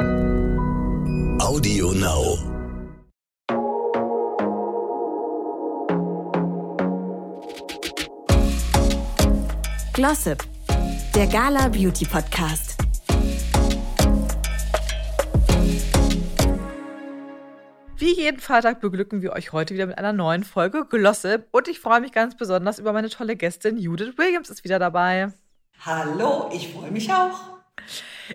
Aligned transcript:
Audio 0.00 1.92
Now. 1.92 2.38
Glossip, 9.92 10.42
der 11.14 11.26
Gala 11.26 11.68
Beauty 11.68 12.06
Podcast. 12.06 12.78
Wie 17.96 18.14
jeden 18.14 18.40
Freitag 18.40 18.80
beglücken 18.80 19.20
wir 19.20 19.32
euch 19.32 19.52
heute 19.52 19.74
wieder 19.74 19.84
mit 19.84 19.98
einer 19.98 20.14
neuen 20.14 20.44
Folge 20.44 20.86
Glossip 20.86 21.46
und 21.50 21.68
ich 21.68 21.78
freue 21.78 22.00
mich 22.00 22.12
ganz 22.12 22.38
besonders 22.38 22.78
über 22.78 22.94
meine 22.94 23.10
tolle 23.10 23.36
Gästin 23.36 23.76
Judith 23.76 24.16
Williams 24.16 24.48
ist 24.48 24.64
wieder 24.64 24.78
dabei. 24.78 25.34
Hallo, 25.84 26.48
ich 26.54 26.72
freue 26.72 26.90
mich 26.90 27.12
auch. 27.12 27.59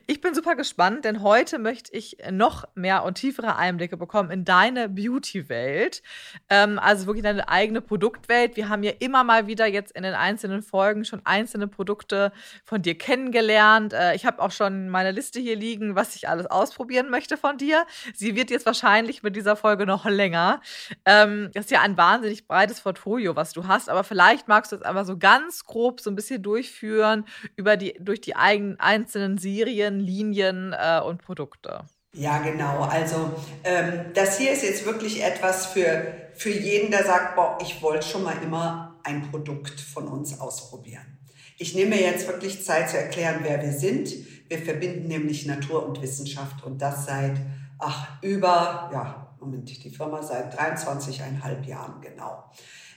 Ich 0.08 0.22
bin 0.22 0.34
super 0.34 0.56
gespannt, 0.56 1.06
denn 1.06 1.22
heute 1.22 1.60
möchte 1.60 1.94
ich 1.94 2.18
noch 2.32 2.66
mehr 2.76 3.04
und 3.04 3.16
tiefere 3.16 3.56
Einblicke 3.56 3.98
bekommen 3.98 4.30
in 4.30 4.44
deine 4.44 4.90
Beauty-Welt. 4.90 6.02
Ähm, 6.50 6.80
also 6.80 7.06
wirklich 7.06 7.24
deine 7.24 7.48
eigene 7.48 7.82
Produktwelt. 7.82 8.56
Wir 8.58 8.70
haben 8.70 8.84
ja 8.84 8.92
immer 9.00 9.24
mal 9.24 9.48
wieder 9.48 9.66
jetzt 9.66 9.96
in 9.96 10.04
den 10.04 10.14
einzelnen 10.14 10.62
Folgen 10.64 11.06
schon 11.06 11.22
einzelne 11.26 11.68
Produkte 11.68 12.32
von 12.64 12.82
dir 12.82 12.98
kennengelernt. 12.98 13.94
Äh, 13.94 14.16
ich 14.16 14.26
habe 14.26 14.42
auch 14.42 14.52
schon 14.52 14.90
meine 14.90 15.12
Liste 15.12 15.40
hier 15.40 15.56
liegen, 15.56 15.96
was 15.96 16.16
ich 16.16 16.28
alles 16.28 16.48
ausprobieren 16.48 17.10
möchte 17.10 17.38
von 17.38 17.58
dir. 17.58 17.86
Sie 18.14 18.36
wird 18.36 18.50
jetzt 18.50 18.66
wahrscheinlich 18.66 19.24
mit 19.24 19.36
dieser 19.36 19.56
Folge 19.56 19.86
noch 19.86 20.06
länger. 20.06 20.62
Ähm, 21.06 21.52
das 21.54 21.66
ist 21.66 21.72
ja 21.72 21.82
ein 21.82 21.98
wahnsinnig 21.98 22.48
breites 22.48 22.82
Portfolio, 22.82 23.36
was 23.36 23.54
du 23.54 23.68
hast, 23.68 23.90
aber 23.90 24.04
vielleicht 24.04 24.48
magst 24.48 24.72
du 24.72 24.76
es 24.76 24.82
einfach 24.82 25.06
so 25.06 25.18
ganz 25.18 25.66
grob 25.66 26.02
so 26.02 26.10
ein 26.10 26.16
bisschen 26.16 26.42
durchführen 26.42 27.26
über 27.56 27.78
die, 27.78 27.96
durch 28.00 28.22
die 28.22 28.36
eigenen 28.36 28.80
einzelnen 28.80 29.38
Serien 29.38 29.85
Serien, 29.86 30.00
Linien 30.00 30.74
äh, 30.74 31.00
und 31.02 31.22
Produkte. 31.22 31.82
Ja, 32.14 32.40
genau. 32.40 32.82
Also 32.82 33.32
ähm, 33.64 34.06
das 34.14 34.38
hier 34.38 34.52
ist 34.52 34.64
jetzt 34.64 34.86
wirklich 34.86 35.24
etwas 35.24 35.68
für, 35.68 36.30
für 36.34 36.50
jeden, 36.50 36.92
der 36.92 37.04
sagt, 37.04 37.36
boah, 37.36 37.58
ich 37.62 37.82
wollte 37.82 38.08
schon 38.08 38.24
mal 38.24 38.36
immer 38.42 39.00
ein 39.04 39.30
Produkt 39.30 39.80
von 39.80 40.08
uns 40.08 40.40
ausprobieren. 40.40 41.20
Ich 41.58 41.76
nehme 41.76 42.00
jetzt 42.00 42.28
wirklich 42.28 42.64
Zeit 42.64 42.90
zu 42.90 42.98
erklären, 42.98 43.40
wer 43.44 43.62
wir 43.62 43.74
sind. 43.74 44.10
Wir 44.50 44.60
verbinden 44.60 45.08
nämlich 45.08 45.46
Natur 45.46 45.86
und 45.86 46.02
Wissenschaft 46.02 46.64
und 46.64 46.82
das 46.82 47.06
seit 47.06 47.38
ach, 47.80 48.22
über, 48.22 48.90
ja, 48.94 49.36
Moment, 49.40 49.84
die 49.84 49.90
Firma 49.90 50.24
seit 50.24 50.58
23,5 50.58 51.66
Jahren 51.68 52.02
genau. 52.02 52.46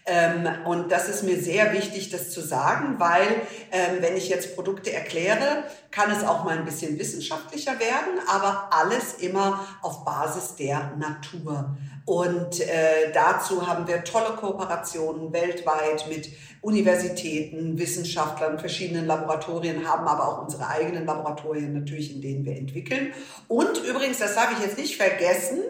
Ähm, 0.08 0.48
und 0.64 0.90
das 0.90 1.08
ist 1.08 1.22
mir 1.22 1.36
sehr 1.36 1.72
wichtig, 1.74 2.08
das 2.08 2.30
zu 2.30 2.40
sagen, 2.40 2.98
weil 2.98 3.26
ähm, 3.70 3.98
wenn 4.00 4.16
ich 4.16 4.30
jetzt 4.30 4.54
Produkte 4.54 4.90
erkläre, 4.90 5.64
kann 5.90 6.10
es 6.10 6.24
auch 6.24 6.44
mal 6.44 6.58
ein 6.58 6.64
bisschen 6.64 6.98
wissenschaftlicher 6.98 7.78
werden, 7.78 8.20
aber 8.28 8.68
alles 8.70 9.14
immer 9.14 9.66
auf 9.82 10.04
Basis 10.04 10.56
der 10.56 10.92
Natur. 10.96 11.76
Und 12.04 12.60
äh, 12.60 13.12
dazu 13.12 13.66
haben 13.66 13.86
wir 13.86 14.02
tolle 14.02 14.34
Kooperationen 14.36 15.30
weltweit 15.32 16.06
mit 16.08 16.30
Universitäten, 16.62 17.78
Wissenschaftlern, 17.78 18.58
verschiedenen 18.58 19.06
Laboratorien, 19.06 19.86
haben 19.86 20.08
aber 20.08 20.26
auch 20.26 20.42
unsere 20.42 20.66
eigenen 20.68 21.06
Laboratorien 21.06 21.72
natürlich, 21.74 22.14
in 22.14 22.22
denen 22.22 22.44
wir 22.44 22.56
entwickeln. 22.56 23.12
Und 23.46 23.84
übrigens, 23.84 24.18
das 24.18 24.34
darf 24.34 24.52
ich 24.52 24.64
jetzt 24.64 24.78
nicht 24.78 24.96
vergessen, 24.96 25.60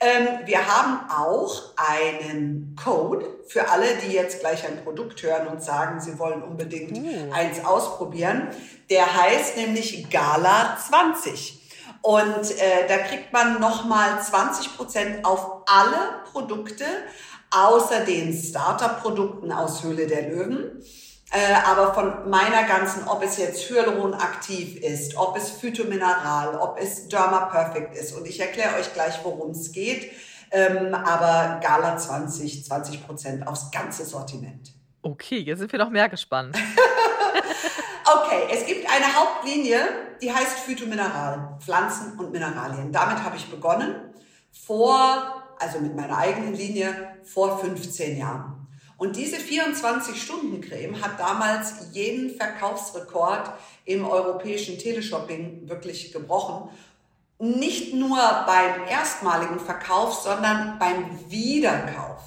ähm, 0.00 0.46
wir 0.46 0.66
haben 0.66 1.10
auch 1.10 1.74
einen 1.76 2.74
Code 2.82 3.26
für 3.46 3.70
alle, 3.70 3.86
die 4.04 4.12
jetzt 4.12 4.40
gleich 4.40 4.66
ein 4.66 4.82
Produkt 4.82 5.22
hören 5.22 5.46
und 5.46 5.62
sagen, 5.62 6.00
sie 6.00 6.18
wollen 6.18 6.42
unbedingt 6.42 6.98
uh. 6.98 7.32
eins 7.32 7.64
ausprobieren. 7.64 8.48
Der 8.90 9.14
heißt 9.22 9.58
nämlich 9.66 10.10
Gala 10.10 10.76
20. 10.76 11.60
Und 12.02 12.50
äh, 12.58 12.88
da 12.88 12.98
kriegt 12.98 13.32
man 13.32 13.60
nochmal 13.60 14.20
20 14.20 14.76
Prozent 14.76 15.24
auf 15.24 15.62
alle 15.66 16.22
Produkte, 16.32 16.84
außer 17.50 18.00
den 18.04 18.32
Starter-Produkten 18.32 19.52
aus 19.52 19.84
Höhle 19.84 20.06
der 20.06 20.30
Löwen. 20.30 20.82
Äh, 21.30 21.54
aber 21.64 21.94
von 21.94 22.28
meiner 22.28 22.64
ganzen, 22.64 23.06
ob 23.08 23.22
es 23.22 23.38
jetzt 23.38 23.70
Hyaluron 23.70 24.14
aktiv 24.14 24.76
ist, 24.76 25.16
ob 25.16 25.36
es 25.36 25.50
Phytomineral, 25.50 26.56
ob 26.56 26.78
es 26.78 27.08
Derma 27.08 27.46
Perfect 27.46 27.96
ist. 27.96 28.12
Und 28.12 28.26
ich 28.26 28.40
erkläre 28.40 28.76
euch 28.76 28.92
gleich, 28.92 29.20
worum 29.22 29.52
es 29.52 29.72
geht. 29.72 30.12
Ähm, 30.50 30.94
aber 30.94 31.60
Gala 31.62 31.96
20, 31.96 32.66
20 32.66 33.06
Prozent 33.06 33.46
aufs 33.46 33.70
ganze 33.70 34.04
Sortiment. 34.04 34.74
Okay, 35.00 35.38
jetzt 35.38 35.60
sind 35.60 35.72
wir 35.72 35.78
noch 35.78 35.90
mehr 35.90 36.08
gespannt. 36.08 36.56
Okay, 38.14 38.46
es 38.50 38.66
gibt 38.66 38.86
eine 38.90 39.14
Hauptlinie, 39.14 39.78
die 40.20 40.30
heißt 40.30 40.58
Phytomineral, 40.60 41.56
Pflanzen 41.60 42.18
und 42.18 42.30
Mineralien. 42.30 42.92
Damit 42.92 43.22
habe 43.24 43.36
ich 43.36 43.48
begonnen 43.48 43.94
vor, 44.50 45.42
also 45.58 45.78
mit 45.80 45.96
meiner 45.96 46.18
eigenen 46.18 46.52
Linie, 46.52 47.16
vor 47.24 47.58
15 47.58 48.18
Jahren. 48.18 48.66
Und 48.98 49.16
diese 49.16 49.36
24-Stunden-Creme 49.36 51.00
hat 51.00 51.18
damals 51.18 51.88
jeden 51.92 52.36
Verkaufsrekord 52.36 53.50
im 53.86 54.04
europäischen 54.04 54.78
Teleshopping 54.78 55.68
wirklich 55.68 56.12
gebrochen. 56.12 56.68
Nicht 57.38 57.94
nur 57.94 58.18
beim 58.46 58.86
erstmaligen 58.88 59.58
Verkauf, 59.58 60.20
sondern 60.20 60.78
beim 60.78 61.18
Wiederkauf. 61.30 62.20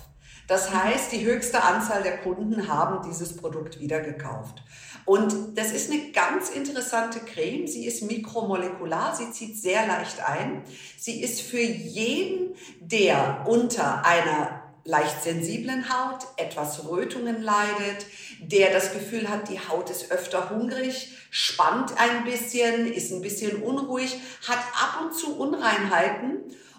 Das 0.48 0.74
heißt, 0.74 1.12
die 1.12 1.26
höchste 1.26 1.64
Anzahl 1.64 2.04
der 2.04 2.18
Kunden 2.18 2.68
haben 2.68 3.08
dieses 3.08 3.36
Produkt 3.36 3.80
wieder 3.80 4.00
gekauft. 4.00 4.64
Und 5.06 5.56
das 5.56 5.72
ist 5.72 5.92
eine 5.92 6.12
ganz 6.12 6.50
interessante 6.50 7.20
Creme. 7.20 7.68
Sie 7.68 7.86
ist 7.86 8.02
mikromolekular, 8.02 9.16
sie 9.16 9.32
zieht 9.32 9.58
sehr 9.58 9.86
leicht 9.86 10.20
ein. 10.28 10.64
Sie 10.98 11.22
ist 11.22 11.42
für 11.42 11.62
jeden, 11.62 12.56
der 12.80 13.46
unter 13.48 14.04
einer 14.04 14.64
leicht 14.84 15.24
sensiblen 15.24 15.90
Haut, 15.90 16.26
etwas 16.38 16.88
Rötungen 16.88 17.42
leidet, 17.42 18.06
der 18.40 18.72
das 18.72 18.94
Gefühl 18.94 19.30
hat, 19.30 19.50
die 19.50 19.60
Haut 19.60 19.90
ist 19.90 20.12
öfter 20.12 20.50
hungrig, 20.52 21.10
spannt 21.32 21.94
ein 21.98 22.24
bisschen, 22.24 22.92
ist 22.92 23.12
ein 23.12 23.22
bisschen 23.22 23.64
unruhig, 23.64 24.16
hat 24.48 24.60
ab 24.60 25.02
und 25.04 25.16
zu 25.16 25.38
Unreinheiten 25.38 26.38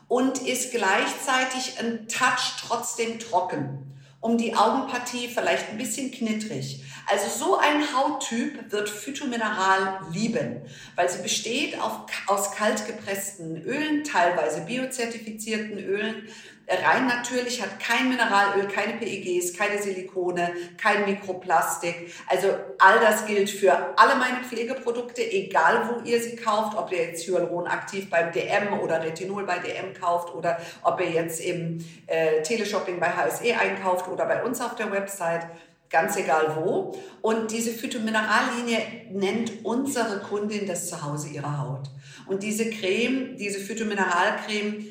und 0.08 0.46
ist 0.46 0.70
gleichzeitig 0.70 1.78
ein 1.80 2.06
Touch 2.06 2.54
trotzdem 2.60 3.18
trocken 3.18 3.86
um 4.26 4.38
die 4.38 4.56
Augenpartie 4.56 5.28
vielleicht 5.28 5.70
ein 5.70 5.78
bisschen 5.78 6.10
knittrig. 6.10 6.82
Also 7.06 7.28
so 7.28 7.56
ein 7.56 7.82
Hauttyp 7.94 8.72
wird 8.72 8.88
Phytomineral 8.88 10.00
lieben, 10.12 10.62
weil 10.96 11.08
sie 11.08 11.22
besteht 11.22 11.80
auf, 11.80 12.00
aus 12.26 12.52
kalt 12.52 12.84
gepressten 12.86 13.62
Ölen, 13.62 14.02
teilweise 14.02 14.62
biozertifizierten 14.62 15.78
Ölen, 15.78 16.28
rein 16.68 17.06
natürlich, 17.06 17.62
hat 17.62 17.78
kein 17.78 18.08
Mineralöl, 18.08 18.66
keine 18.66 18.94
PEGs, 18.94 19.56
keine 19.56 19.80
Silikone, 19.80 20.52
kein 20.76 21.04
Mikroplastik. 21.04 22.12
Also 22.26 22.48
all 22.78 22.98
das 22.98 23.26
gilt 23.26 23.50
für 23.50 23.72
alle 23.96 24.16
meine 24.16 24.42
Pflegeprodukte, 24.42 25.22
egal 25.22 25.88
wo 25.88 26.08
ihr 26.08 26.20
sie 26.20 26.34
kauft, 26.34 26.76
ob 26.76 26.90
ihr 26.90 27.04
jetzt 27.04 27.26
Hyaluron 27.26 27.66
aktiv 27.68 28.10
beim 28.10 28.32
DM 28.32 28.80
oder 28.80 29.02
Retinol 29.02 29.44
bei 29.44 29.58
DM 29.58 29.94
kauft 29.94 30.34
oder 30.34 30.58
ob 30.82 31.00
ihr 31.00 31.10
jetzt 31.10 31.40
im 31.40 31.78
äh, 32.06 32.42
Teleshopping 32.42 32.98
bei 32.98 33.10
HSE 33.10 33.56
einkauft 33.56 34.08
oder 34.08 34.26
bei 34.26 34.42
uns 34.42 34.60
auf 34.60 34.74
der 34.74 34.90
Website 34.90 35.46
ganz 35.90 36.16
egal 36.16 36.56
wo. 36.56 36.96
Und 37.22 37.50
diese 37.50 37.70
Phytominerallinie 37.70 38.78
nennt 39.12 39.64
unsere 39.64 40.20
Kundin 40.20 40.66
das 40.66 40.88
Zuhause 40.88 41.28
ihrer 41.28 41.58
Haut. 41.58 41.90
Und 42.26 42.42
diese 42.42 42.70
Creme, 42.70 43.36
diese 43.36 43.60
Phytomineralcreme, 43.60 44.86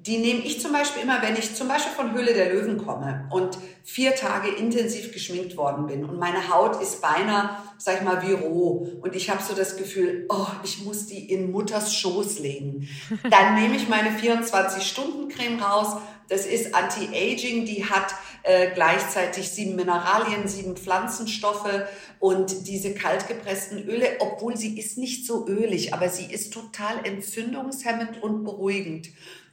die 0.00 0.18
nehme 0.18 0.40
ich 0.40 0.60
zum 0.60 0.72
Beispiel 0.72 1.02
immer, 1.02 1.22
wenn 1.22 1.36
ich 1.36 1.54
zum 1.54 1.68
Beispiel 1.68 1.92
von 1.92 2.12
Höhle 2.12 2.34
der 2.34 2.52
Löwen 2.52 2.84
komme 2.84 3.28
und 3.30 3.58
vier 3.84 4.14
Tage 4.14 4.48
intensiv 4.48 5.12
geschminkt 5.12 5.56
worden 5.56 5.86
bin 5.86 6.04
und 6.04 6.18
meine 6.18 6.48
Haut 6.52 6.80
ist 6.82 7.00
beinahe, 7.00 7.56
sag 7.78 7.98
ich 7.98 8.02
mal, 8.02 8.26
wie 8.26 8.32
roh 8.32 8.88
und 9.00 9.14
ich 9.14 9.30
habe 9.30 9.42
so 9.42 9.54
das 9.54 9.76
Gefühl, 9.76 10.26
oh, 10.28 10.46
ich 10.64 10.84
muss 10.84 11.06
die 11.06 11.30
in 11.30 11.50
Mutters 11.50 11.94
Schoß 11.94 12.38
legen. 12.38 12.88
Dann 13.30 13.54
nehme 13.54 13.76
ich 13.76 13.88
meine 13.88 14.10
24-Stunden-Creme 14.10 15.60
raus. 15.60 16.00
Das 16.28 16.46
ist 16.46 16.74
Anti-Aging, 16.74 17.66
die 17.66 17.84
hat 17.84 18.14
äh, 18.44 18.70
gleichzeitig 18.72 19.50
sieben 19.50 19.76
Mineralien, 19.76 20.48
sieben 20.48 20.76
Pflanzenstoffe 20.76 21.82
und 22.18 22.66
diese 22.66 22.94
kaltgepressten 22.94 23.86
Öle, 23.86 24.16
obwohl 24.20 24.56
sie 24.56 24.78
ist 24.78 24.98
nicht 24.98 25.26
so 25.26 25.46
ölig, 25.46 25.92
aber 25.92 26.08
sie 26.08 26.32
ist 26.32 26.52
total 26.52 27.04
entzündungshemmend 27.04 28.22
und 28.22 28.44
beruhigend. 28.44 29.08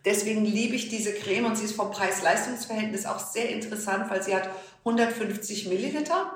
Deswegen 0.06 0.46
liebe 0.46 0.76
ich 0.76 0.90
diese 0.90 1.14
Creme 1.14 1.46
und 1.46 1.58
sie 1.58 1.66
ist 1.66 1.76
vom 1.76 1.92
Preis-Leistungs-Verhältnis 1.92 3.06
auch 3.06 3.20
sehr 3.20 3.50
interessant, 3.50 4.10
weil 4.10 4.24
sie 4.24 4.34
hat 4.34 4.50
150 4.86 5.68
Milliliter 5.68 6.32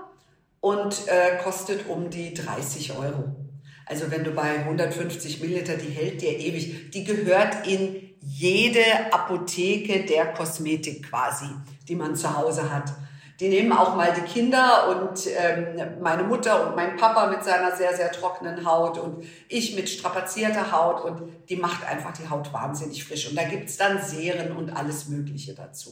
und 0.59 1.07
äh, 1.07 1.37
kostet 1.43 1.87
um 1.87 2.09
die 2.09 2.33
30 2.33 2.97
Euro. 2.97 3.35
Also 3.85 4.11
wenn 4.11 4.23
du 4.23 4.31
bei 4.31 4.59
150 4.59 5.41
Milliliter, 5.41 5.75
die 5.75 5.89
hält 5.89 6.21
dir 6.21 6.37
ewig. 6.37 6.91
Die 6.91 7.03
gehört 7.03 7.67
in 7.67 8.15
jede 8.21 9.11
Apotheke 9.11 10.05
der 10.05 10.33
Kosmetik 10.33 11.09
quasi, 11.09 11.47
die 11.87 11.95
man 11.95 12.15
zu 12.15 12.35
Hause 12.37 12.71
hat. 12.71 12.93
Die 13.43 13.49
nehmen 13.49 13.73
auch 13.73 13.97
mal 13.97 14.13
die 14.13 14.21
Kinder 14.21 14.87
und 14.87 15.27
ähm, 15.27 15.99
meine 15.99 16.23
Mutter 16.23 16.65
und 16.65 16.77
mein 16.77 16.95
Papa 16.95 17.27
mit 17.27 17.43
seiner 17.43 17.75
sehr, 17.75 17.93
sehr 17.93 18.09
trockenen 18.09 18.65
Haut 18.65 18.97
und 18.97 19.25
ich 19.49 19.75
mit 19.75 19.89
strapazierter 19.89 20.71
Haut 20.71 21.03
und 21.03 21.49
die 21.49 21.57
macht 21.57 21.85
einfach 21.85 22.13
die 22.13 22.29
Haut 22.29 22.53
wahnsinnig 22.53 23.03
frisch. 23.03 23.29
Und 23.29 23.35
da 23.35 23.43
gibt's 23.43 23.75
dann 23.75 24.01
Serien 24.01 24.55
und 24.55 24.73
alles 24.73 25.09
Mögliche 25.09 25.53
dazu. 25.53 25.91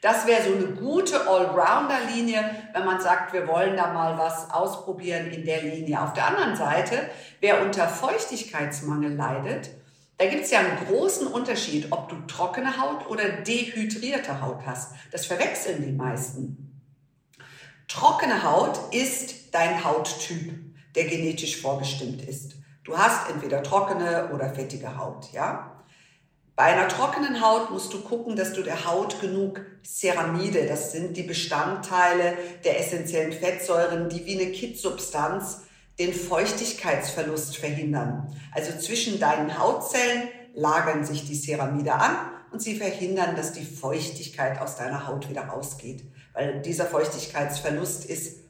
Das 0.00 0.28
wäre 0.28 0.44
so 0.44 0.54
eine 0.54 0.76
gute 0.76 1.26
Allrounder-Linie, 1.26 2.38
wenn 2.72 2.84
man 2.84 3.00
sagt, 3.00 3.32
wir 3.32 3.48
wollen 3.48 3.76
da 3.76 3.92
mal 3.92 4.16
was 4.16 4.52
ausprobieren 4.52 5.26
in 5.32 5.44
der 5.44 5.62
Linie. 5.62 6.00
Auf 6.00 6.12
der 6.12 6.28
anderen 6.28 6.54
Seite, 6.54 7.00
wer 7.40 7.62
unter 7.62 7.88
Feuchtigkeitsmangel 7.88 9.16
leidet, 9.16 9.70
da 10.18 10.26
gibt 10.26 10.44
es 10.44 10.52
ja 10.52 10.60
einen 10.60 10.86
großen 10.86 11.26
Unterschied, 11.26 11.88
ob 11.90 12.08
du 12.08 12.14
trockene 12.28 12.80
Haut 12.80 13.10
oder 13.10 13.28
dehydrierte 13.28 14.40
Haut 14.40 14.60
hast. 14.64 14.92
Das 15.10 15.26
verwechseln 15.26 15.82
die 15.84 15.90
meisten. 15.90 16.65
Trockene 17.88 18.42
Haut 18.42 18.92
ist 18.92 19.54
dein 19.54 19.84
Hauttyp, 19.84 20.52
der 20.96 21.04
genetisch 21.04 21.60
vorbestimmt 21.60 22.20
ist. 22.22 22.56
Du 22.82 22.98
hast 22.98 23.30
entweder 23.30 23.62
trockene 23.62 24.30
oder 24.34 24.52
fettige 24.52 24.98
Haut, 24.98 25.32
ja? 25.32 25.84
Bei 26.56 26.64
einer 26.64 26.88
trockenen 26.88 27.40
Haut 27.40 27.70
musst 27.70 27.92
du 27.92 28.00
gucken, 28.00 28.34
dass 28.34 28.54
du 28.54 28.62
der 28.62 28.86
Haut 28.86 29.20
genug 29.20 29.60
Ceramide, 29.84 30.66
das 30.66 30.90
sind 30.90 31.16
die 31.16 31.22
Bestandteile 31.22 32.36
der 32.64 32.80
essentiellen 32.80 33.32
Fettsäuren, 33.32 34.08
die 34.08 34.24
wie 34.26 34.40
eine 34.40 34.50
Kittsubstanz 34.50 35.62
den 35.98 36.12
Feuchtigkeitsverlust 36.12 37.56
verhindern. 37.56 38.34
Also 38.52 38.76
zwischen 38.78 39.20
deinen 39.20 39.58
Hautzellen 39.58 40.28
lagern 40.54 41.04
sich 41.04 41.26
die 41.26 41.36
Ceramide 41.36 41.92
an 41.92 42.16
und 42.50 42.60
sie 42.60 42.76
verhindern, 42.76 43.36
dass 43.36 43.52
die 43.52 43.64
Feuchtigkeit 43.64 44.60
aus 44.60 44.76
deiner 44.76 45.06
Haut 45.06 45.28
wieder 45.28 45.42
rausgeht. 45.42 46.04
Weil 46.36 46.60
dieser 46.60 46.84
Feuchtigkeitsverlust 46.84 48.04
ist 48.04 48.40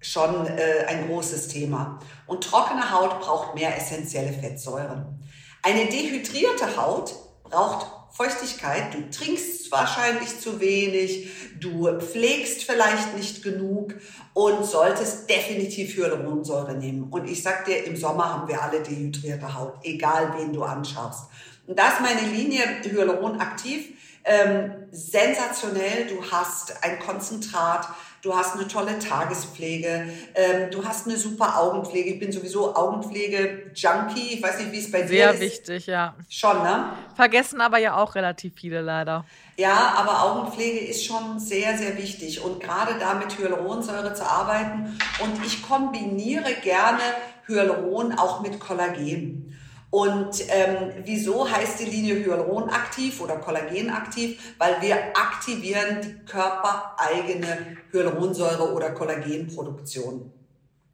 schon 0.00 0.46
äh, 0.46 0.84
ein 0.88 1.06
großes 1.06 1.46
Thema. 1.46 2.00
Und 2.26 2.42
trockene 2.42 2.90
Haut 2.90 3.20
braucht 3.20 3.54
mehr 3.54 3.76
essentielle 3.76 4.32
Fettsäuren. 4.32 5.20
Eine 5.62 5.86
dehydrierte 5.86 6.76
Haut 6.76 7.14
braucht 7.44 7.86
Feuchtigkeit. 8.12 8.94
Du 8.94 9.10
trinkst 9.10 9.70
wahrscheinlich 9.70 10.40
zu 10.40 10.58
wenig, 10.58 11.28
du 11.60 11.86
pflegst 12.00 12.64
vielleicht 12.64 13.16
nicht 13.16 13.44
genug 13.44 13.94
und 14.34 14.64
solltest 14.64 15.30
definitiv 15.30 15.96
Hyaluronsäure 15.96 16.74
nehmen. 16.74 17.04
Und 17.10 17.30
ich 17.30 17.44
sag 17.44 17.64
dir, 17.64 17.84
im 17.84 17.96
Sommer 17.96 18.32
haben 18.32 18.48
wir 18.48 18.60
alle 18.60 18.82
dehydrierte 18.82 19.54
Haut, 19.54 19.74
egal 19.84 20.34
wen 20.36 20.52
du 20.52 20.64
anschaust. 20.64 21.28
Und 21.68 21.78
da 21.78 21.88
ist 21.88 22.00
meine 22.00 22.28
Linie 22.32 22.62
Hyaluron 22.82 23.38
aktiv. 23.38 23.95
Ähm, 24.28 24.72
sensationell, 24.90 26.08
du 26.08 26.20
hast 26.32 26.82
ein 26.82 26.98
Konzentrat, 26.98 27.88
du 28.22 28.34
hast 28.34 28.56
eine 28.56 28.66
tolle 28.66 28.98
Tagespflege, 28.98 30.08
ähm, 30.34 30.70
du 30.72 30.84
hast 30.84 31.06
eine 31.06 31.16
super 31.16 31.60
Augenpflege. 31.60 32.14
Ich 32.14 32.18
bin 32.18 32.32
sowieso 32.32 32.74
Augenpflege-Junkie. 32.74 34.34
Ich 34.34 34.42
weiß 34.42 34.58
nicht, 34.58 34.72
wie 34.72 34.80
es 34.80 34.90
bei 34.90 35.06
Sehr 35.06 35.28
dir 35.28 35.30
ist. 35.30 35.38
Sehr 35.38 35.46
wichtig, 35.46 35.86
ja. 35.86 36.16
Schon, 36.28 36.60
ne? 36.64 36.90
Vergessen 37.14 37.60
aber 37.60 37.78
ja 37.78 37.96
auch 37.96 38.16
relativ 38.16 38.54
viele 38.56 38.80
leider. 38.80 39.24
Ja, 39.56 39.94
aber 39.96 40.24
Augenpflege 40.24 40.80
ist 40.80 41.04
schon 41.04 41.38
sehr, 41.38 41.78
sehr 41.78 41.96
wichtig. 41.96 42.42
Und 42.42 42.60
gerade 42.60 42.98
da 42.98 43.14
mit 43.14 43.38
Hyaluronsäure 43.38 44.12
zu 44.12 44.28
arbeiten. 44.28 44.98
Und 45.22 45.46
ich 45.46 45.62
kombiniere 45.62 46.52
gerne 46.64 47.00
Hyaluron 47.46 48.18
auch 48.18 48.40
mit 48.40 48.58
Kollagen. 48.58 49.56
Und 49.96 50.42
ähm, 50.50 50.92
wieso 51.06 51.50
heißt 51.50 51.80
die 51.80 51.86
Linie 51.86 52.22
Hyaluron 52.22 52.68
aktiv 52.68 53.18
oder 53.22 53.38
Kollagen 53.38 53.88
aktiv? 53.88 54.38
Weil 54.58 54.82
wir 54.82 54.94
aktivieren 55.16 56.02
die 56.02 56.26
körpereigene 56.26 57.78
Hyaluronsäure 57.92 58.74
oder 58.74 58.90
Kollagenproduktion. 58.90 60.30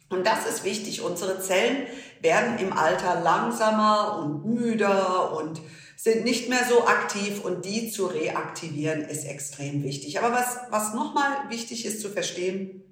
Und 0.09 0.25
das 0.25 0.47
ist 0.47 0.63
wichtig. 0.63 1.03
Unsere 1.03 1.41
Zellen 1.41 1.89
werden 2.21 2.59
im 2.59 2.73
Alter 2.73 3.21
langsamer 3.23 4.21
und 4.23 4.45
müder 4.45 5.37
und 5.37 5.61
sind 5.97 6.23
nicht 6.23 6.49
mehr 6.49 6.65
so 6.69 6.87
aktiv 6.87 7.45
und 7.45 7.65
die 7.65 7.91
zu 7.91 8.07
reaktivieren 8.07 9.01
ist 9.01 9.25
extrem 9.25 9.83
wichtig. 9.83 10.21
Aber 10.21 10.33
was, 10.33 10.59
was 10.71 10.95
nochmal 10.95 11.51
wichtig 11.51 11.87
ist 11.87 12.01
zu 12.01 12.09
verstehen, 12.09 12.85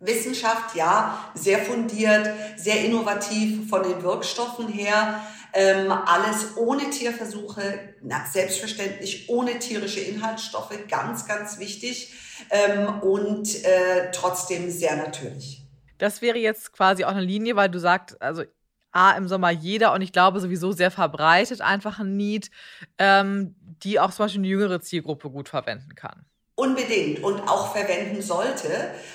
Wissenschaft, 0.00 0.76
ja, 0.76 1.30
sehr 1.34 1.58
fundiert, 1.58 2.28
sehr 2.56 2.84
innovativ 2.84 3.68
von 3.68 3.82
den 3.82 4.02
Wirkstoffen 4.02 4.68
her, 4.68 5.20
ähm, 5.52 5.90
alles 5.90 6.56
ohne 6.56 6.90
Tierversuche, 6.90 7.94
na, 8.02 8.24
selbstverständlich 8.26 9.28
ohne 9.28 9.58
tierische 9.58 10.00
Inhaltsstoffe, 10.00 10.78
ganz, 10.88 11.26
ganz 11.26 11.58
wichtig 11.58 12.12
ähm, 12.50 13.00
und 13.00 13.64
äh, 13.64 14.10
trotzdem 14.12 14.70
sehr 14.70 14.96
natürlich. 14.96 15.62
Das 15.98 16.22
wäre 16.22 16.38
jetzt 16.38 16.72
quasi 16.72 17.04
auch 17.04 17.10
eine 17.10 17.22
Linie, 17.22 17.56
weil 17.56 17.68
du 17.68 17.80
sagst, 17.80 18.20
also 18.22 18.44
A, 18.92 19.12
im 19.12 19.28
Sommer 19.28 19.50
jeder 19.50 19.92
und 19.92 20.00
ich 20.00 20.12
glaube 20.12 20.40
sowieso 20.40 20.72
sehr 20.72 20.90
verbreitet 20.90 21.60
einfach 21.60 21.98
ein 21.98 22.16
Need, 22.16 22.50
ähm, 22.98 23.54
die 23.82 24.00
auch 24.00 24.10
zum 24.10 24.24
Beispiel 24.24 24.40
eine 24.40 24.48
jüngere 24.48 24.80
Zielgruppe 24.80 25.30
gut 25.30 25.48
verwenden 25.48 25.94
kann. 25.94 26.24
Unbedingt 26.58 27.22
und 27.22 27.38
auch 27.46 27.72
verwenden 27.72 28.20
sollte, 28.20 28.68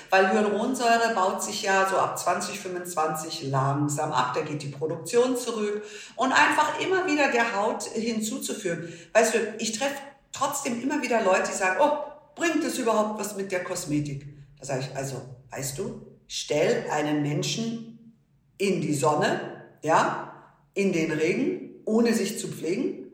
weil 0.08 0.32
Hyaluronsäure 0.32 1.12
baut 1.14 1.42
sich 1.42 1.60
ja 1.60 1.86
so 1.86 1.98
ab 1.98 2.18
2025 2.18 3.50
langsam 3.50 4.12
ab. 4.12 4.32
Da 4.34 4.40
geht 4.40 4.62
die 4.62 4.68
Produktion 4.68 5.36
zurück 5.36 5.84
und 6.16 6.32
einfach 6.32 6.80
immer 6.80 7.06
wieder 7.06 7.30
der 7.30 7.54
Haut 7.54 7.82
hinzuzufügen. 7.82 8.90
Weißt 9.12 9.34
du, 9.34 9.38
ich 9.58 9.78
treffe 9.78 9.94
trotzdem 10.32 10.82
immer 10.82 11.02
wieder 11.02 11.22
Leute, 11.22 11.50
die 11.50 11.58
sagen, 11.58 11.80
oh, 11.82 11.98
bringt 12.34 12.64
es 12.64 12.78
überhaupt 12.78 13.20
was 13.20 13.36
mit 13.36 13.52
der 13.52 13.62
Kosmetik? 13.62 14.26
Da 14.58 14.64
sage 14.64 14.86
ich, 14.88 14.96
also, 14.96 15.20
weißt 15.50 15.76
du, 15.76 16.00
stell 16.26 16.86
einen 16.90 17.20
Menschen 17.20 18.14
in 18.56 18.80
die 18.80 18.94
Sonne, 18.94 19.66
ja, 19.82 20.32
in 20.72 20.94
den 20.94 21.12
Regen, 21.12 21.82
ohne 21.84 22.14
sich 22.14 22.38
zu 22.38 22.48
pflegen, 22.48 23.12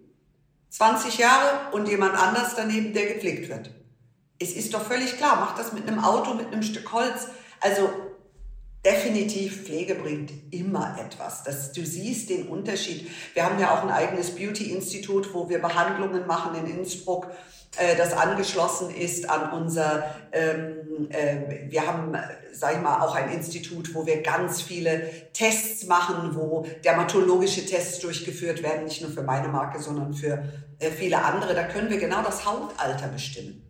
20 0.69 1.19
Jahre 1.19 1.75
und 1.75 1.89
jemand 1.89 2.15
anders 2.15 2.55
daneben, 2.55 2.93
der 2.93 3.15
gepflegt 3.15 3.49
wird 3.49 3.80
es 4.41 4.53
ist 4.53 4.73
doch 4.73 4.85
völlig 4.85 5.19
klar, 5.19 5.37
mach 5.39 5.57
das 5.57 5.73
mit 5.73 5.87
einem 5.87 6.03
Auto, 6.03 6.35
mit 6.35 6.47
einem 6.47 6.63
Stück 6.63 6.91
Holz. 6.93 7.29
Also 7.61 7.91
definitiv 8.85 9.67
Pflege 9.67 9.95
bringt 9.95 10.33
immer 10.51 10.97
etwas. 10.99 11.45
Das, 11.45 11.73
du 11.73 11.85
siehst 11.85 12.31
den 12.31 12.49
Unterschied. 12.49 13.11
Wir 13.35 13.45
haben 13.45 13.61
ja 13.61 13.75
auch 13.75 13.83
ein 13.83 13.91
eigenes 13.91 14.35
Beauty-Institut, 14.35 15.35
wo 15.35 15.51
wir 15.51 15.61
Behandlungen 15.61 16.27
machen 16.27 16.55
in 16.55 16.79
Innsbruck, 16.79 17.27
äh, 17.77 17.95
das 17.97 18.15
angeschlossen 18.15 18.89
ist 18.95 19.29
an 19.29 19.53
unser, 19.53 20.05
ähm, 20.33 21.11
äh, 21.11 21.71
wir 21.71 21.87
haben, 21.87 22.17
sag 22.55 22.77
ich 22.77 22.81
mal, 22.81 23.03
auch 23.03 23.15
ein 23.15 23.31
Institut, 23.31 23.95
wo 23.95 24.07
wir 24.07 24.23
ganz 24.23 24.63
viele 24.63 25.11
Tests 25.35 25.85
machen, 25.85 26.35
wo 26.35 26.67
dermatologische 26.83 27.67
Tests 27.67 27.99
durchgeführt 27.99 28.63
werden, 28.63 28.85
nicht 28.85 29.03
nur 29.03 29.11
für 29.11 29.23
meine 29.23 29.49
Marke, 29.49 29.83
sondern 29.83 30.15
für 30.15 30.43
äh, 30.79 30.91
viele 30.91 31.23
andere. 31.23 31.55
Da 31.55 31.65
können 31.65 31.91
wir 31.91 31.99
genau 31.99 32.23
das 32.23 32.47
Hautalter 32.47 33.09
bestimmen. 33.09 33.70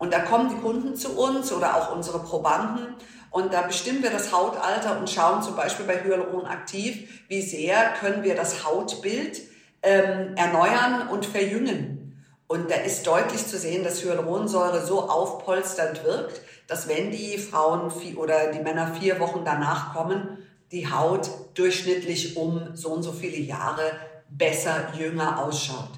Und 0.00 0.12
da 0.14 0.20
kommen 0.20 0.48
die 0.48 0.60
Kunden 0.60 0.96
zu 0.96 1.10
uns 1.10 1.52
oder 1.52 1.76
auch 1.76 1.94
unsere 1.94 2.20
Probanden 2.20 2.96
und 3.30 3.52
da 3.52 3.62
bestimmen 3.62 4.02
wir 4.02 4.10
das 4.10 4.32
Hautalter 4.32 4.98
und 4.98 5.08
schauen 5.08 5.42
zum 5.42 5.54
Beispiel 5.54 5.86
bei 5.86 6.02
Hyaluron 6.02 6.46
aktiv, 6.46 7.22
wie 7.28 7.42
sehr 7.42 7.92
können 8.00 8.24
wir 8.24 8.34
das 8.34 8.64
Hautbild 8.64 9.42
ähm, 9.82 10.34
erneuern 10.36 11.08
und 11.08 11.26
verjüngen. 11.26 12.24
Und 12.48 12.70
da 12.70 12.76
ist 12.76 13.06
deutlich 13.06 13.46
zu 13.46 13.56
sehen, 13.56 13.84
dass 13.84 14.02
Hyaluronsäure 14.02 14.84
so 14.84 15.08
aufpolsternd 15.08 16.02
wirkt, 16.02 16.40
dass 16.66 16.88
wenn 16.88 17.12
die 17.12 17.38
Frauen 17.38 17.92
oder 18.16 18.50
die 18.50 18.58
Männer 18.58 18.94
vier 18.94 19.20
Wochen 19.20 19.42
danach 19.44 19.94
kommen, 19.94 20.38
die 20.72 20.90
Haut 20.90 21.30
durchschnittlich 21.54 22.36
um 22.36 22.74
so 22.74 22.90
und 22.90 23.02
so 23.02 23.12
viele 23.12 23.38
Jahre 23.38 23.92
besser, 24.28 24.92
jünger 24.98 25.44
ausschaut. 25.44 25.90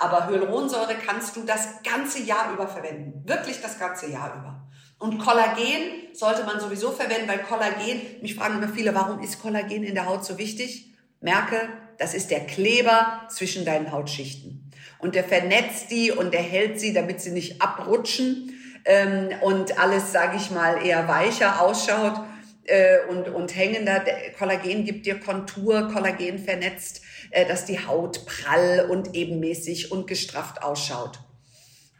Aber 0.00 0.26
Hyaluronsäure 0.28 0.94
kannst 0.94 1.36
du 1.36 1.42
das 1.42 1.82
ganze 1.82 2.22
Jahr 2.22 2.52
über 2.54 2.66
verwenden. 2.66 3.22
Wirklich 3.28 3.60
das 3.60 3.78
ganze 3.78 4.10
Jahr 4.10 4.34
über. 4.34 4.66
Und 4.98 5.18
Kollagen 5.18 6.08
sollte 6.14 6.44
man 6.44 6.58
sowieso 6.58 6.90
verwenden, 6.90 7.28
weil 7.28 7.40
Kollagen, 7.40 8.00
mich 8.22 8.34
fragen 8.34 8.62
immer 8.62 8.72
viele, 8.72 8.94
warum 8.94 9.20
ist 9.20 9.42
Kollagen 9.42 9.84
in 9.84 9.94
der 9.94 10.06
Haut 10.06 10.24
so 10.24 10.38
wichtig? 10.38 10.94
Merke, 11.20 11.68
das 11.98 12.14
ist 12.14 12.30
der 12.30 12.40
Kleber 12.40 13.26
zwischen 13.28 13.66
deinen 13.66 13.92
Hautschichten. 13.92 14.70
Und 15.00 15.14
der 15.14 15.24
vernetzt 15.24 15.90
die 15.90 16.10
und 16.10 16.32
der 16.32 16.42
hält 16.42 16.80
sie, 16.80 16.94
damit 16.94 17.20
sie 17.20 17.30
nicht 17.30 17.60
abrutschen 17.60 18.54
ähm, 18.86 19.28
und 19.42 19.78
alles, 19.78 20.12
sage 20.12 20.38
ich 20.38 20.50
mal, 20.50 20.84
eher 20.84 21.08
weicher 21.08 21.60
ausschaut 21.60 22.20
äh, 22.64 23.00
und, 23.10 23.28
und 23.28 23.54
hängender. 23.54 24.02
Kollagen 24.38 24.84
gibt 24.84 25.04
dir 25.04 25.20
Kontur, 25.20 25.90
Kollagen 25.92 26.38
vernetzt 26.38 26.99
äh, 27.30 27.46
dass 27.46 27.64
die 27.64 27.86
Haut 27.86 28.26
prall 28.26 28.86
und 28.90 29.14
ebenmäßig 29.14 29.92
und 29.92 30.06
gestrafft 30.06 30.62
ausschaut. 30.62 31.18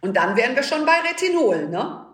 Und 0.01 0.17
dann 0.17 0.37
wären 0.37 0.57
wir 0.57 0.63
schon 0.63 0.87
bei 0.87 0.99
Retinol, 1.09 1.69
ne? 1.69 2.07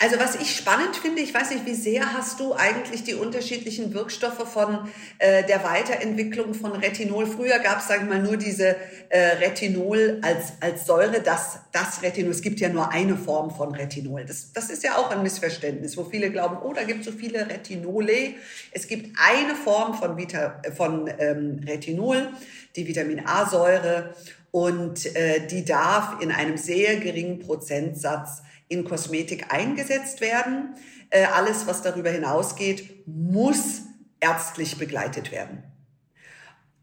Also 0.00 0.20
was 0.20 0.36
ich 0.36 0.54
spannend 0.54 0.94
finde, 0.94 1.22
ich 1.22 1.34
weiß 1.34 1.50
nicht, 1.50 1.66
wie 1.66 1.74
sehr 1.74 2.12
hast 2.12 2.38
du 2.38 2.54
eigentlich 2.54 3.02
die 3.02 3.14
unterschiedlichen 3.14 3.94
Wirkstoffe 3.94 4.48
von 4.48 4.88
äh, 5.18 5.42
der 5.44 5.64
Weiterentwicklung 5.64 6.54
von 6.54 6.70
Retinol? 6.72 7.26
Früher 7.26 7.58
gab 7.58 7.80
es, 7.80 7.88
sage 7.88 8.04
ich 8.04 8.08
mal, 8.08 8.22
nur 8.22 8.36
diese 8.36 8.76
äh, 9.08 9.18
Retinol 9.40 10.20
als, 10.22 10.52
als 10.60 10.86
Säure, 10.86 11.20
das, 11.20 11.58
das 11.72 12.00
Retinol. 12.00 12.30
Es 12.30 12.42
gibt 12.42 12.60
ja 12.60 12.68
nur 12.68 12.92
eine 12.92 13.16
Form 13.16 13.50
von 13.50 13.74
Retinol. 13.74 14.24
Das, 14.24 14.52
das 14.52 14.70
ist 14.70 14.84
ja 14.84 14.96
auch 14.98 15.10
ein 15.10 15.24
Missverständnis, 15.24 15.96
wo 15.96 16.04
viele 16.04 16.30
glauben, 16.30 16.58
oh, 16.62 16.72
da 16.72 16.84
gibt 16.84 17.00
es 17.00 17.06
so 17.06 17.12
viele 17.12 17.48
Retinole. 17.48 18.34
Es 18.70 18.86
gibt 18.86 19.18
eine 19.18 19.56
Form 19.56 19.94
von, 19.94 20.16
Vita, 20.16 20.62
von 20.76 21.10
ähm, 21.18 21.60
Retinol, 21.66 22.28
die 22.76 22.86
Vitamin 22.86 23.26
A-Säure. 23.26 24.14
Und 24.52 25.14
äh, 25.16 25.46
die 25.46 25.64
darf 25.64 26.22
in 26.22 26.30
einem 26.30 26.56
sehr 26.56 26.96
geringen 26.96 27.40
Prozentsatz 27.40 28.42
in 28.68 28.84
Kosmetik 28.84 29.52
eingesetzt 29.52 30.20
werden. 30.20 30.74
Äh, 31.10 31.24
alles, 31.24 31.66
was 31.66 31.82
darüber 31.82 32.10
hinausgeht, 32.10 33.06
muss 33.06 33.82
ärztlich 34.20 34.78
begleitet 34.78 35.32
werden. 35.32 35.62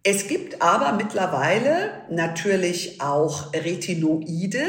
Es 0.04 0.27
gibt 0.27 0.62
aber 0.62 0.94
mittlerweile 0.94 2.04
natürlich 2.12 3.01
auch 3.01 3.54
Retinoide, 3.54 4.65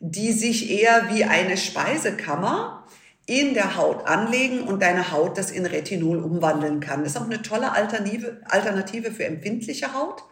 die 0.00 0.32
sich 0.32 0.70
eher 0.70 1.08
wie 1.10 1.24
eine 1.24 1.56
Speisekammer 1.56 2.84
in 3.26 3.54
der 3.54 3.76
Haut 3.76 4.06
anlegen 4.06 4.62
und 4.62 4.82
deine 4.82 5.10
Haut 5.10 5.36
das 5.36 5.50
in 5.50 5.66
Retinol 5.66 6.18
umwandeln 6.18 6.80
kann. 6.80 7.02
Das 7.02 7.12
ist 7.12 7.18
auch 7.18 7.26
eine 7.26 7.42
tolle 7.42 7.72
Alternative, 7.72 8.40
Alternative 8.44 9.10
für 9.10 9.24
empfindliche 9.24 9.94
Haut. 9.94 10.22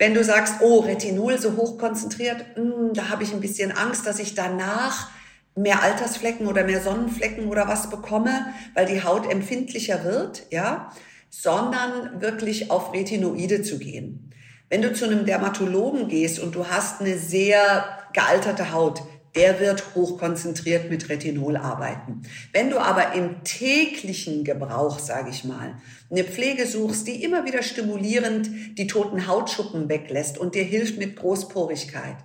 Wenn 0.00 0.14
du 0.14 0.24
sagst, 0.24 0.62
oh, 0.62 0.78
Retinol 0.78 1.38
so 1.38 1.58
hoch 1.58 1.76
konzentriert, 1.76 2.56
mh, 2.56 2.62
hm, 2.62 2.94
da 2.94 3.10
habe 3.10 3.22
ich 3.22 3.34
ein 3.34 3.40
bisschen 3.40 3.70
Angst, 3.70 4.06
dass 4.06 4.18
ich 4.18 4.34
danach 4.34 5.10
mehr 5.54 5.82
Altersflecken 5.82 6.46
oder 6.46 6.64
mehr 6.64 6.80
Sonnenflecken 6.80 7.48
oder 7.48 7.68
was 7.68 7.90
bekomme, 7.90 8.46
weil 8.74 8.86
die 8.86 9.04
Haut 9.04 9.30
empfindlicher 9.30 10.02
wird, 10.02 10.46
ja, 10.48 10.90
sondern 11.28 12.22
wirklich 12.22 12.70
auf 12.70 12.94
Retinoide 12.94 13.60
zu 13.60 13.78
gehen. 13.78 14.32
Wenn 14.70 14.80
du 14.80 14.94
zu 14.94 15.04
einem 15.04 15.26
Dermatologen 15.26 16.08
gehst 16.08 16.38
und 16.40 16.54
du 16.54 16.66
hast 16.68 17.02
eine 17.02 17.18
sehr 17.18 17.84
gealterte 18.14 18.72
Haut, 18.72 19.02
der 19.34 19.60
wird 19.60 19.94
hochkonzentriert 19.94 20.90
mit 20.90 21.08
Retinol 21.08 21.56
arbeiten. 21.56 22.22
Wenn 22.52 22.70
du 22.70 22.78
aber 22.78 23.12
im 23.14 23.44
täglichen 23.44 24.44
Gebrauch, 24.44 24.98
sage 24.98 25.30
ich 25.30 25.44
mal, 25.44 25.74
eine 26.10 26.24
Pflege 26.24 26.66
suchst, 26.66 27.06
die 27.06 27.22
immer 27.22 27.44
wieder 27.44 27.62
stimulierend 27.62 28.78
die 28.78 28.86
toten 28.86 29.26
Hautschuppen 29.26 29.88
weglässt 29.88 30.38
und 30.38 30.54
dir 30.54 30.64
hilft 30.64 30.98
mit 30.98 31.16
Großporigkeit 31.16 32.16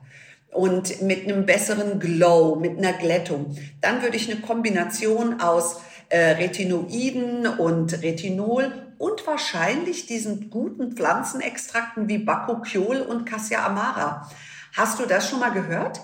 und 0.51 1.01
mit 1.01 1.23
einem 1.23 1.45
besseren 1.45 1.99
Glow, 1.99 2.55
mit 2.55 2.77
einer 2.77 2.93
Glättung, 2.93 3.55
dann 3.81 4.01
würde 4.01 4.17
ich 4.17 4.31
eine 4.31 4.41
Kombination 4.41 5.41
aus 5.41 5.81
äh, 6.09 6.31
Retinoiden 6.31 7.45
und 7.45 8.01
Retinol 8.01 8.71
und 8.97 9.27
wahrscheinlich 9.27 10.07
diesen 10.07 10.49
guten 10.49 10.95
Pflanzenextrakten 10.95 12.07
wie 12.07 12.19
Bakuchiol 12.19 13.01
und 13.01 13.25
Cassia 13.25 13.65
Amara. 13.65 14.29
Hast 14.73 14.99
du 14.99 15.05
das 15.05 15.29
schon 15.29 15.39
mal 15.39 15.51
gehört? 15.51 16.01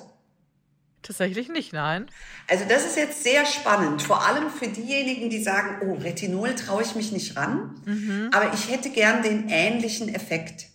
Tatsächlich 1.03 1.49
nicht, 1.49 1.73
nein. 1.73 2.07
Also 2.47 2.65
das 2.69 2.85
ist 2.85 2.95
jetzt 2.95 3.23
sehr 3.23 3.45
spannend, 3.45 4.03
vor 4.03 4.27
allem 4.27 4.49
für 4.49 4.67
diejenigen, 4.67 5.29
die 5.29 5.41
sagen, 5.41 5.87
oh, 5.87 5.95
Retinol 5.95 6.53
traue 6.53 6.83
ich 6.83 6.95
mich 6.95 7.11
nicht 7.11 7.35
ran, 7.35 7.81
mhm. 7.85 8.29
aber 8.31 8.53
ich 8.53 8.69
hätte 8.69 8.91
gern 8.91 9.23
den 9.23 9.49
ähnlichen 9.49 10.13
Effekt. 10.13 10.67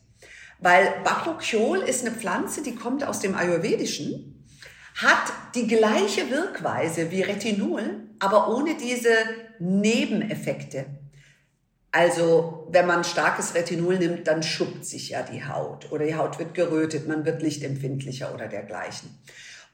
Weil 0.58 0.92
Bakuchiol 1.04 1.78
ist 1.78 2.04
eine 2.04 2.14
Pflanze, 2.14 2.62
die 2.62 2.74
kommt 2.74 3.04
aus 3.04 3.20
dem 3.20 3.36
Ayurvedischen, 3.36 4.44
hat 4.96 5.32
die 5.54 5.68
gleiche 5.68 6.30
Wirkweise 6.30 7.10
wie 7.10 7.22
Retinol, 7.22 8.00
aber 8.18 8.48
ohne 8.48 8.76
diese 8.76 9.14
Nebeneffekte. 9.58 10.86
Also 11.92 12.66
wenn 12.70 12.86
man 12.86 13.04
starkes 13.04 13.54
Retinol 13.54 13.98
nimmt, 13.98 14.26
dann 14.26 14.42
schuppt 14.42 14.84
sich 14.84 15.10
ja 15.10 15.22
die 15.22 15.44
Haut 15.44 15.92
oder 15.92 16.04
die 16.04 16.14
Haut 16.14 16.38
wird 16.38 16.54
gerötet, 16.54 17.06
man 17.06 17.24
wird 17.24 17.42
lichtempfindlicher 17.42 18.34
oder 18.34 18.48
dergleichen. 18.48 19.18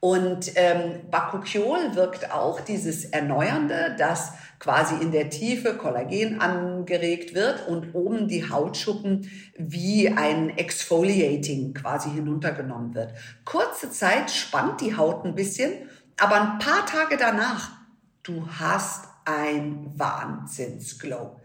Und 0.04 0.56
ähm, 0.56 1.08
Bakuchiol 1.12 1.94
wirkt 1.94 2.32
auch 2.32 2.58
dieses 2.58 3.04
Erneuernde, 3.04 3.94
das 3.96 4.32
quasi 4.58 4.96
in 4.96 5.12
der 5.12 5.30
Tiefe 5.30 5.76
Kollagen 5.76 6.40
angeregt 6.40 7.36
wird 7.36 7.68
und 7.68 7.94
oben 7.94 8.26
die 8.26 8.50
Hautschuppen 8.50 9.30
wie 9.56 10.08
ein 10.08 10.58
Exfoliating 10.58 11.72
quasi 11.72 12.10
hinuntergenommen 12.10 12.96
wird. 12.96 13.12
Kurze 13.44 13.92
Zeit 13.92 14.32
spannt 14.32 14.80
die 14.80 14.96
Haut 14.96 15.24
ein 15.24 15.36
bisschen, 15.36 15.72
aber 16.18 16.40
ein 16.40 16.58
paar 16.58 16.84
Tage 16.84 17.16
danach, 17.16 17.70
du 18.24 18.44
hast 18.58 19.04
ein 19.24 19.92
Wahnsinnsglow. 19.96 21.40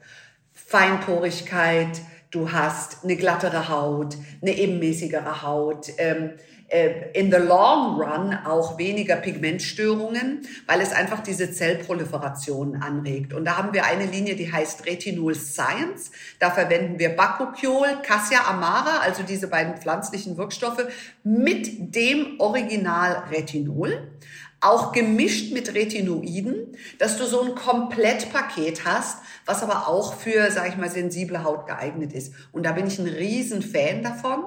Feinporigkeit, 0.51 2.01
du 2.31 2.51
hast 2.51 3.03
eine 3.03 3.17
glattere 3.17 3.69
Haut, 3.69 4.17
eine 4.41 4.57
ebenmäßigere 4.57 5.43
Haut. 5.43 5.91
Ähm, 5.99 6.31
äh, 6.31 6.56
in 6.69 7.31
the 7.31 7.37
long 7.37 7.95
run 7.95 8.37
auch 8.45 8.77
weniger 8.77 9.15
Pigmentstörungen, 9.15 10.41
weil 10.65 10.81
es 10.81 10.91
einfach 10.91 11.21
diese 11.21 11.49
Zellproliferation 11.49 12.81
anregt. 12.81 13.33
Und 13.33 13.45
da 13.45 13.57
haben 13.57 13.73
wir 13.73 13.85
eine 13.85 14.05
Linie, 14.05 14.35
die 14.35 14.51
heißt 14.51 14.85
Retinol 14.85 15.35
Science. 15.35 16.11
Da 16.39 16.51
verwenden 16.51 16.99
wir 16.99 17.15
Bakuchiol, 17.15 18.01
Cassia 18.03 18.45
Amara, 18.49 18.99
also 18.99 19.23
diese 19.23 19.47
beiden 19.47 19.77
pflanzlichen 19.77 20.35
Wirkstoffe 20.37 20.85
mit 21.23 21.95
dem 21.95 22.37
Original 22.39 23.23
Retinol 23.31 24.11
auch 24.59 24.91
gemischt 24.91 25.53
mit 25.53 25.73
Retinoiden, 25.75 26.75
dass 26.97 27.17
du 27.17 27.25
so 27.25 27.41
ein 27.43 27.55
Komplettpaket 27.55 28.85
hast, 28.85 29.19
was 29.45 29.61
aber 29.61 29.87
auch 29.87 30.15
für, 30.15 30.49
sag 30.51 30.69
ich 30.69 30.77
mal, 30.77 30.89
sensible 30.89 31.43
Haut 31.43 31.67
geeignet 31.67 32.11
ist. 32.13 32.33
Und 32.51 32.65
da 32.65 32.71
bin 32.71 32.87
ich 32.87 32.97
ein 32.97 33.07
riesen 33.07 33.61
Fan 33.61 34.01
davon. 34.01 34.45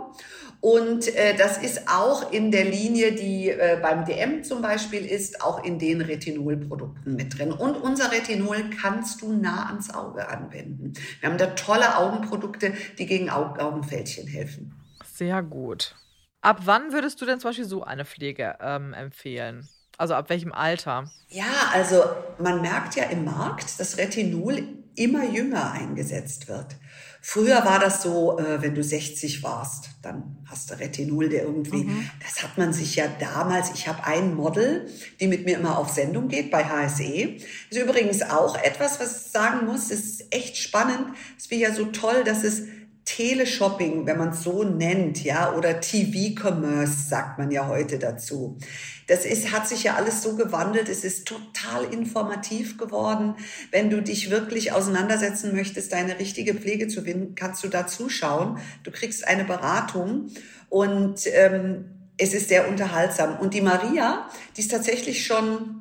Und 0.60 1.14
äh, 1.16 1.34
das 1.36 1.56
ist 1.56 1.88
auch 1.88 2.32
in 2.32 2.50
der 2.50 2.64
Linie, 2.64 3.12
die 3.12 3.48
äh, 3.48 3.78
beim 3.80 4.04
DM 4.04 4.44
zum 4.44 4.60
Beispiel 4.60 5.06
ist, 5.06 5.42
auch 5.42 5.64
in 5.64 5.78
den 5.78 6.02
Retinolprodukten 6.02 7.16
mit 7.16 7.38
drin. 7.38 7.50
Und 7.50 7.76
unser 7.76 8.12
Retinol 8.12 8.68
kannst 8.68 9.22
du 9.22 9.32
nah 9.32 9.68
ans 9.68 9.92
Auge 9.94 10.28
anwenden. 10.28 10.92
Wir 11.20 11.30
haben 11.30 11.38
da 11.38 11.46
tolle 11.46 11.96
Augenprodukte, 11.96 12.74
die 12.98 13.06
gegen 13.06 13.30
Augenfältchen 13.30 14.26
helfen. 14.26 14.74
Sehr 15.14 15.42
gut. 15.42 15.94
Ab 16.42 16.60
wann 16.64 16.92
würdest 16.92 17.20
du 17.20 17.26
denn 17.26 17.40
zum 17.40 17.50
Beispiel 17.50 17.64
so 17.64 17.82
eine 17.82 18.04
Pflege 18.04 18.56
ähm, 18.60 18.92
empfehlen? 18.92 19.68
Also 19.96 20.14
ab 20.14 20.30
welchem 20.30 20.52
Alter? 20.52 21.10
Ja, 21.28 21.70
also 21.72 22.02
man 22.38 22.60
merkt 22.60 22.96
ja 22.96 23.04
im 23.04 23.24
Markt, 23.24 23.78
dass 23.80 23.98
Retinol 23.98 24.62
immer 24.94 25.24
jünger 25.24 25.72
eingesetzt 25.72 26.48
wird. 26.48 26.76
Früher 27.20 27.64
war 27.64 27.78
das 27.78 28.02
so, 28.02 28.38
äh, 28.38 28.62
wenn 28.62 28.74
du 28.74 28.82
60 28.82 29.42
warst, 29.42 29.90
dann 30.02 30.39
hast 30.50 30.78
Retinol, 30.78 31.28
der 31.28 31.44
irgendwie, 31.44 31.84
mhm. 31.84 32.10
das 32.22 32.42
hat 32.42 32.58
man 32.58 32.72
sich 32.72 32.96
ja 32.96 33.06
damals, 33.20 33.70
ich 33.72 33.86
habe 33.88 34.04
ein 34.04 34.34
Model, 34.34 34.88
die 35.20 35.28
mit 35.28 35.46
mir 35.46 35.58
immer 35.58 35.78
auf 35.78 35.90
Sendung 35.90 36.28
geht 36.28 36.50
bei 36.50 36.64
HSE. 36.64 37.36
Ist 37.70 37.80
übrigens 37.80 38.22
auch 38.22 38.56
etwas, 38.62 39.00
was 39.00 39.26
ich 39.26 39.32
sagen 39.32 39.66
muss, 39.66 39.90
ist 39.90 40.24
echt 40.30 40.56
spannend. 40.56 41.06
Es 41.38 41.50
wäre 41.50 41.70
ja 41.70 41.74
so 41.74 41.86
toll, 41.86 42.24
dass 42.24 42.42
es 42.42 42.62
Teleshopping, 43.04 44.06
wenn 44.06 44.18
man 44.18 44.30
es 44.30 44.42
so 44.42 44.62
nennt, 44.62 45.24
ja, 45.24 45.54
oder 45.54 45.80
TV-Commerce 45.80 47.08
sagt 47.08 47.38
man 47.38 47.50
ja 47.50 47.66
heute 47.66 47.98
dazu. 47.98 48.58
Das 49.06 49.24
ist, 49.24 49.52
hat 49.52 49.66
sich 49.66 49.82
ja 49.82 49.94
alles 49.94 50.22
so 50.22 50.36
gewandelt. 50.36 50.88
Es 50.88 51.04
ist 51.04 51.26
total 51.26 51.84
informativ 51.92 52.78
geworden. 52.78 53.34
Wenn 53.72 53.90
du 53.90 54.02
dich 54.02 54.30
wirklich 54.30 54.72
auseinandersetzen 54.72 55.54
möchtest, 55.54 55.92
deine 55.92 56.18
richtige 56.18 56.54
Pflege 56.54 56.88
zu 56.88 57.02
finden, 57.02 57.34
kannst 57.34 57.64
du 57.64 57.68
da 57.68 57.86
zuschauen. 57.86 58.58
Du 58.84 58.90
kriegst 58.90 59.26
eine 59.26 59.44
Beratung 59.44 60.28
und 60.68 61.22
ähm, 61.26 61.86
es 62.18 62.34
ist 62.34 62.48
sehr 62.48 62.68
unterhaltsam. 62.68 63.38
Und 63.40 63.54
die 63.54 63.62
Maria, 63.62 64.28
die 64.56 64.60
ist 64.60 64.70
tatsächlich 64.70 65.24
schon 65.24 65.79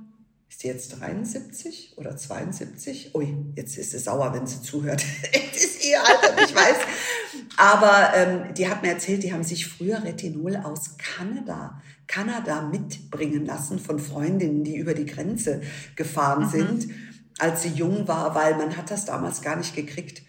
ist 0.60 0.63
jetzt 0.63 1.00
73 1.00 1.94
oder 1.96 2.18
72? 2.18 3.16
Ui, 3.16 3.34
jetzt 3.56 3.78
ist 3.78 3.92
sie 3.92 4.00
sauer, 4.00 4.34
wenn 4.34 4.46
sie 4.46 4.62
zuhört. 4.62 5.01
es 5.32 5.63
ist 5.63 5.86
ihr 5.86 5.98
Alter, 6.01 6.44
ich 6.44 6.54
weiß. 6.54 6.75
Aber 7.56 8.12
ähm, 8.13 8.54
die 8.56 8.68
hat 8.68 8.82
mir 8.82 8.89
erzählt, 8.89 9.24
die 9.24 9.32
haben 9.32 9.46
sich 9.46 9.68
früher 9.68 10.04
Retinol 10.04 10.58
aus 10.58 10.98
Kanada, 10.98 11.82
Kanada 12.08 12.62
mitbringen 12.62 13.46
lassen 13.46 13.80
von 13.80 14.00
Freundinnen, 14.00 14.66
die 14.66 14.75
über 14.75 14.94
die 14.94 15.06
Grenze 15.06 15.62
gefahren 15.96 16.48
mhm. 16.48 16.50
sind, 16.50 16.94
als 17.38 17.63
sie 17.63 17.70
jung 17.70 18.10
war, 18.10 18.36
weil 18.36 18.58
man 18.58 18.75
hat 18.75 18.92
das 18.92 19.06
damals 19.06 19.42
gar 19.42 19.56
nicht 19.56 19.78
gekriegt. 19.78 20.24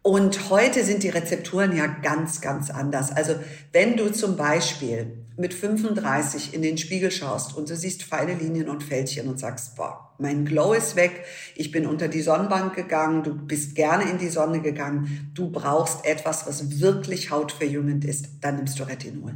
Und 0.00 0.48
heute 0.48 0.84
sind 0.84 1.02
die 1.02 1.10
Rezepturen 1.10 1.76
ja 1.76 1.86
ganz, 1.86 2.40
ganz 2.40 2.70
anders. 2.70 3.12
Also 3.12 3.34
wenn 3.72 3.98
du 3.98 4.10
zum 4.10 4.38
Beispiel 4.38 5.19
mit 5.40 5.54
35 5.54 6.54
in 6.54 6.62
den 6.62 6.76
Spiegel 6.76 7.10
schaust 7.10 7.56
und 7.56 7.70
du 7.70 7.76
siehst 7.76 8.02
feine 8.02 8.34
Linien 8.34 8.68
und 8.68 8.82
Fältchen 8.82 9.26
und 9.26 9.40
sagst, 9.40 9.74
boah, 9.74 10.14
mein 10.18 10.44
Glow 10.44 10.74
ist 10.74 10.96
weg, 10.96 11.24
ich 11.56 11.70
bin 11.70 11.86
unter 11.86 12.08
die 12.08 12.20
Sonnenbank 12.20 12.74
gegangen, 12.76 13.22
du 13.22 13.34
bist 13.34 13.74
gerne 13.74 14.04
in 14.10 14.18
die 14.18 14.28
Sonne 14.28 14.60
gegangen, 14.60 15.30
du 15.34 15.50
brauchst 15.50 16.04
etwas, 16.04 16.46
was 16.46 16.80
wirklich 16.80 17.30
hautverjüngend 17.30 18.04
ist, 18.04 18.26
dann 18.42 18.56
nimmst 18.56 18.78
du 18.78 18.84
Retinol. 18.84 19.34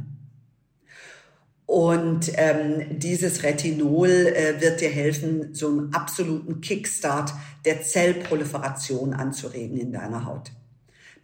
Und 1.65 2.31
ähm, 2.35 2.99
dieses 2.99 3.41
Retinol 3.41 4.09
äh, 4.09 4.61
wird 4.61 4.81
dir 4.81 4.89
helfen, 4.89 5.55
so 5.55 5.67
einen 5.67 5.93
absoluten 5.93 6.61
Kickstart 6.61 7.33
der 7.65 7.81
Zellproliferation 7.81 9.13
anzuregen 9.13 9.79
in 9.79 9.91
deiner 9.91 10.25
Haut. 10.25 10.51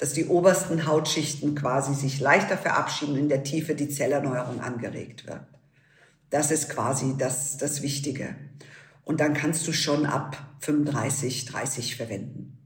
Dass 0.02 0.14
die 0.14 0.26
obersten 0.26 0.88
Hautschichten 0.88 1.54
quasi 1.54 1.94
sich 1.94 2.20
leichter 2.20 2.58
verabschieden, 2.58 3.16
in 3.18 3.30
der 3.30 3.44
Tiefe 3.44 3.76
die 3.76 3.88
Zellerneuerung 3.88 4.60
angeregt 4.60 5.28
wird. 5.28 5.42
Das 6.32 6.50
ist 6.50 6.70
quasi 6.70 7.14
das, 7.20 7.58
das 7.58 7.84
Wichtige. 7.84 8.36
Und 9.04 9.20
dann 9.20 9.36
kannst 9.36 9.68
du 9.68 9.74
schon 9.74 10.08
ab 10.08 10.38
35, 10.62 11.46
30 11.46 11.96
verwenden. 11.98 12.61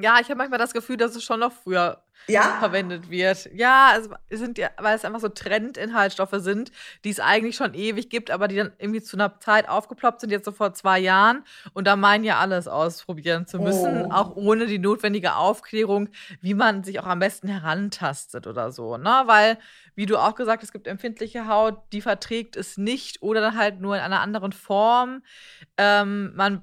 Ja, 0.00 0.18
ich 0.20 0.28
habe 0.28 0.36
manchmal 0.36 0.58
das 0.58 0.72
Gefühl, 0.72 0.96
dass 0.96 1.14
es 1.14 1.24
schon 1.24 1.40
noch 1.40 1.52
früher 1.52 2.02
ja? 2.26 2.56
verwendet 2.58 3.10
wird. 3.10 3.50
Ja, 3.54 3.90
also 3.92 4.10
es 4.28 4.40
sind 4.40 4.58
ja, 4.58 4.70
weil 4.78 4.96
es 4.96 5.04
einfach 5.04 5.20
so 5.20 5.28
Trendinhaltsstoffe 5.28 6.34
sind, 6.34 6.72
die 7.04 7.10
es 7.10 7.20
eigentlich 7.20 7.56
schon 7.56 7.74
ewig 7.74 8.08
gibt, 8.08 8.30
aber 8.30 8.48
die 8.48 8.56
dann 8.56 8.72
irgendwie 8.78 9.02
zu 9.02 9.16
einer 9.16 9.38
Zeit 9.40 9.68
aufgeploppt 9.68 10.20
sind, 10.20 10.30
jetzt 10.30 10.44
so 10.44 10.52
vor 10.52 10.74
zwei 10.74 10.98
Jahren. 10.98 11.44
Und 11.72 11.86
da 11.86 11.96
meinen 11.96 12.24
ja 12.24 12.38
alles 12.38 12.68
ausprobieren 12.68 13.46
zu 13.46 13.58
müssen, 13.58 14.06
oh. 14.06 14.10
auch 14.10 14.36
ohne 14.36 14.66
die 14.66 14.78
notwendige 14.78 15.36
Aufklärung, 15.36 16.08
wie 16.40 16.54
man 16.54 16.82
sich 16.82 17.00
auch 17.00 17.06
am 17.06 17.18
besten 17.18 17.48
herantastet 17.48 18.46
oder 18.46 18.72
so. 18.72 18.96
Ne? 18.96 19.22
Weil, 19.26 19.58
wie 19.94 20.06
du 20.06 20.16
auch 20.16 20.34
gesagt 20.34 20.62
hast, 20.62 20.68
es 20.68 20.72
gibt 20.72 20.86
empfindliche 20.86 21.46
Haut, 21.46 21.78
die 21.92 22.00
verträgt 22.00 22.56
es 22.56 22.76
nicht 22.76 23.22
oder 23.22 23.40
dann 23.40 23.56
halt 23.56 23.80
nur 23.80 23.96
in 23.96 24.02
einer 24.02 24.20
anderen 24.20 24.52
Form. 24.52 25.22
Ähm, 25.76 26.34
man 26.34 26.62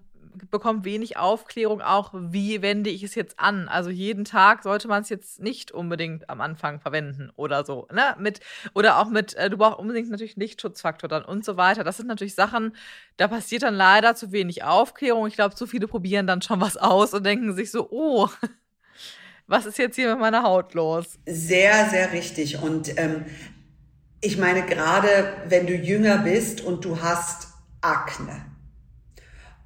bekommt 0.49 0.85
wenig 0.85 1.17
Aufklärung 1.17 1.81
auch, 1.81 2.11
wie 2.13 2.61
wende 2.61 2.89
ich 2.89 3.03
es 3.03 3.15
jetzt 3.15 3.39
an. 3.39 3.67
Also 3.67 3.89
jeden 3.89 4.25
Tag 4.25 4.63
sollte 4.63 4.87
man 4.87 5.01
es 5.01 5.09
jetzt 5.09 5.39
nicht 5.39 5.71
unbedingt 5.71 6.29
am 6.29 6.41
Anfang 6.41 6.79
verwenden 6.79 7.31
oder 7.35 7.65
so. 7.65 7.87
Ne? 7.93 8.15
Mit, 8.19 8.39
oder 8.73 8.97
auch 8.99 9.09
mit, 9.09 9.33
äh, 9.35 9.49
du 9.49 9.57
brauchst 9.57 9.79
unbedingt 9.79 10.09
natürlich 10.09 10.35
Lichtschutzfaktor 10.35 11.07
dann 11.07 11.25
und 11.25 11.45
so 11.45 11.57
weiter. 11.57 11.83
Das 11.83 11.97
sind 11.97 12.07
natürlich 12.07 12.35
Sachen, 12.35 12.75
da 13.17 13.27
passiert 13.27 13.63
dann 13.63 13.75
leider 13.75 14.15
zu 14.15 14.31
wenig 14.31 14.63
Aufklärung. 14.63 15.27
Ich 15.27 15.35
glaube, 15.35 15.55
zu 15.55 15.67
viele 15.67 15.87
probieren 15.87 16.27
dann 16.27 16.41
schon 16.41 16.61
was 16.61 16.77
aus 16.77 17.13
und 17.13 17.25
denken 17.25 17.55
sich 17.55 17.71
so, 17.71 17.89
oh, 17.91 18.29
was 19.47 19.65
ist 19.65 19.77
jetzt 19.77 19.95
hier 19.95 20.09
mit 20.11 20.19
meiner 20.19 20.43
Haut 20.43 20.73
los? 20.73 21.19
Sehr, 21.25 21.89
sehr 21.89 22.13
richtig. 22.13 22.61
Und 22.61 22.97
ähm, 22.97 23.25
ich 24.21 24.37
meine, 24.37 24.65
gerade 24.65 25.33
wenn 25.47 25.67
du 25.67 25.73
jünger 25.73 26.19
bist 26.19 26.61
und 26.61 26.85
du 26.85 27.01
hast 27.01 27.47
Akne, 27.81 28.50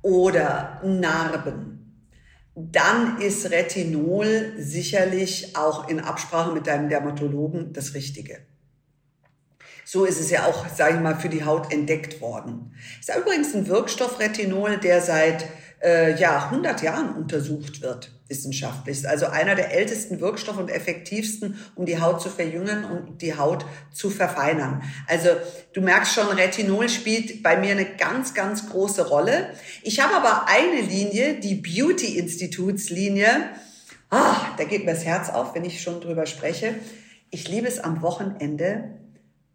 oder 0.06 0.80
Narben, 0.84 1.76
dann 2.54 3.20
ist 3.20 3.50
Retinol 3.50 4.54
sicherlich 4.56 5.58
auch 5.58 5.90
in 5.90 6.00
Absprache 6.00 6.54
mit 6.54 6.68
deinem 6.68 6.90
Dermatologen 6.90 7.74
das 7.74 7.96
Richtige. 7.96 8.38
So 9.84 10.06
ist 10.06 10.20
es 10.20 10.30
ja 10.30 10.46
auch, 10.46 10.68
sage 10.68 10.96
ich 10.96 11.02
mal, 11.02 11.16
für 11.16 11.30
die 11.30 11.44
Haut 11.44 11.74
entdeckt 11.74 12.22
worden. 12.22 12.76
Ist 13.00 13.12
übrigens 13.16 13.56
ein 13.56 13.68
Wirkstoff 13.68 14.20
Retinol, 14.20 14.78
der 14.78 15.02
seit 15.02 15.48
äh, 15.84 16.20
ja, 16.20 16.46
100 16.46 16.82
Jahren 16.82 17.16
untersucht 17.16 17.82
wird 17.82 18.12
wissenschaftlich. 18.28 19.08
Also 19.08 19.28
einer 19.28 19.56
der 19.56 19.72
ältesten 19.72 20.20
Wirkstoffe 20.20 20.58
und 20.58 20.70
effektivsten, 20.70 21.60
um 21.76 21.86
die 21.86 22.02
Haut 22.02 22.22
zu 22.22 22.30
verjüngen 22.30 22.84
und 22.86 23.22
die 23.22 23.38
Haut 23.38 23.66
zu 23.94 24.10
verfeinern. 24.10 24.82
Also 25.08 25.30
du 25.74 25.82
merkst 25.82 26.14
schon, 26.14 26.28
Retinol 26.28 26.90
spielt 26.90 27.44
bei 27.44 27.58
mir 27.58 27.72
eine 27.72 27.86
ganz, 27.86 28.34
ganz 28.34 28.70
große 28.70 29.08
Rolle. 29.08 29.50
Ich 29.84 30.00
habe 30.00 30.16
aber 30.16 30.48
eine 30.48 30.82
Linie, 30.82 31.40
die 31.40 31.56
Beauty 31.56 32.18
Institutslinie. 32.18 33.28
Ah, 34.10 34.56
da 34.58 34.64
geht 34.64 34.86
mir 34.86 34.94
das 34.94 35.06
Herz 35.06 35.30
auf, 35.30 35.54
wenn 35.54 35.66
ich 35.66 35.82
schon 35.82 36.02
drüber 36.02 36.26
spreche. 36.26 36.76
Ich 37.30 37.48
liebe 37.48 37.68
es 37.68 37.80
am 37.80 38.02
Wochenende, 38.02 38.98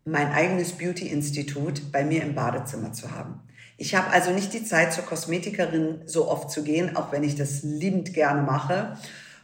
mein 0.05 0.33
eigenes 0.33 0.73
Beauty 0.73 1.09
Institut 1.09 1.91
bei 1.93 2.05
mir 2.05 2.23
im 2.23 2.35
Badezimmer 2.35 2.93
zu 2.93 3.11
haben. 3.11 3.41
Ich 3.81 3.95
habe 3.95 4.11
also 4.11 4.31
nicht 4.31 4.53
die 4.53 4.63
Zeit, 4.63 4.93
zur 4.93 5.05
Kosmetikerin 5.05 6.03
so 6.05 6.29
oft 6.29 6.51
zu 6.51 6.63
gehen, 6.63 6.97
auch 6.97 7.13
wenn 7.13 7.25
ich 7.25 7.35
das 7.35 7.63
liebend 7.63 8.13
gerne 8.13 8.43
mache 8.43 8.99